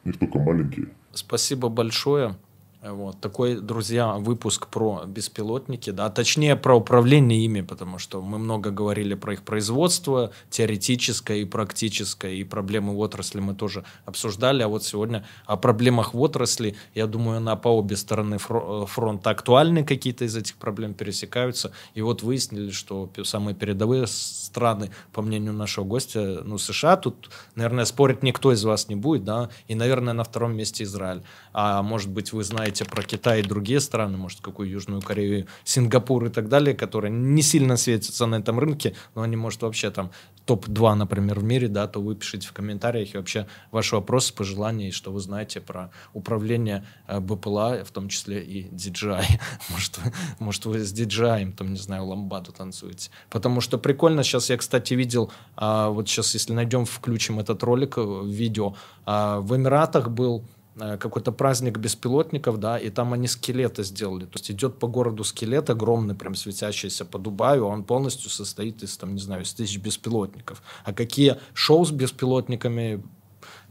[0.05, 0.89] У них только маленькие.
[1.13, 2.37] Спасибо большое.
[2.83, 8.71] Вот такой, друзья, выпуск про беспилотники, да, точнее про управление ими, потому что мы много
[8.71, 14.69] говорили про их производство, теоретическое и практическое, и проблемы в отрасли мы тоже обсуждали, а
[14.69, 20.25] вот сегодня о проблемах в отрасли, я думаю, на по обе стороны фронта актуальны какие-то
[20.27, 26.43] из этих проблем пересекаются, и вот выяснили, что самые передовые страны, по мнению нашего гостя,
[26.45, 30.55] ну, США, тут, наверное, спорить никто из вас не будет, да, и, наверное, на втором
[30.55, 31.23] месте Израиль,
[31.55, 35.47] а может быть, вы знаете знаете про Китай и другие страны, может, какую Южную Корею,
[35.65, 39.91] Сингапур и так далее, которые не сильно светятся на этом рынке, но они, может, вообще
[39.91, 40.11] там
[40.45, 44.89] топ-2, например, в мире, да, то вы пишите в комментариях и вообще ваши вопросы, пожелания,
[44.89, 49.25] и что вы знаете про управление э, БПЛА, в том числе и DJI.
[49.71, 53.11] Может, вы, может, вы с DJI, там, не знаю, ламбаду танцуете.
[53.31, 57.99] Потому что прикольно, сейчас я, кстати, видел, а, вот сейчас, если найдем, включим этот ролик,
[57.99, 58.75] э, видео,
[59.05, 60.45] а, в Эмиратах был
[60.79, 64.25] какой-то праздник беспилотников, да, и там они скелеты сделали.
[64.25, 68.83] То есть идет по городу скелет огромный, прям светящийся по Дубаю, а он полностью состоит
[68.83, 70.63] из, там, не знаю, из тысяч беспилотников.
[70.85, 73.03] А какие шоу с беспилотниками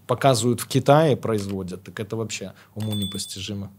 [0.07, 3.71] показывают в Китае, производят, так это вообще уму непостижимо.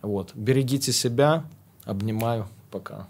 [0.00, 0.34] Вот.
[0.34, 1.44] Берегите себя.
[1.84, 2.48] Обнимаю.
[2.70, 3.06] Пока.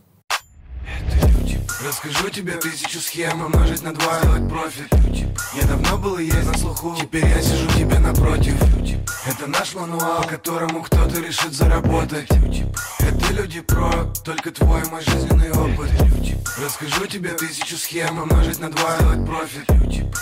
[0.86, 1.60] Это люди.
[1.84, 4.88] Расскажу тебе тысячу схем Умножить на два, сделать профит.
[5.54, 8.54] Я давно был и есть на слуху Теперь я сижу тебе напротив.
[9.24, 12.28] Это наш мануал, которому кто-то решит заработать.
[12.98, 13.90] Это люди про,
[14.24, 15.90] только твой мой жизненный опыт
[16.62, 19.70] Расскажу тебе тысячу схем Умножить на два, сделать профит.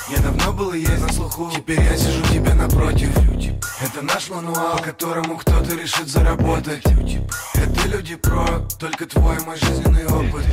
[0.08, 1.50] Я давно был и есть на слуху.
[1.54, 3.10] Теперь я сижу тебе напротив.
[3.80, 6.84] Это наш мануал, которому кто-то решит заработать.
[7.54, 8.46] Это люди про,
[8.78, 10.44] только твой мой жизненный опыт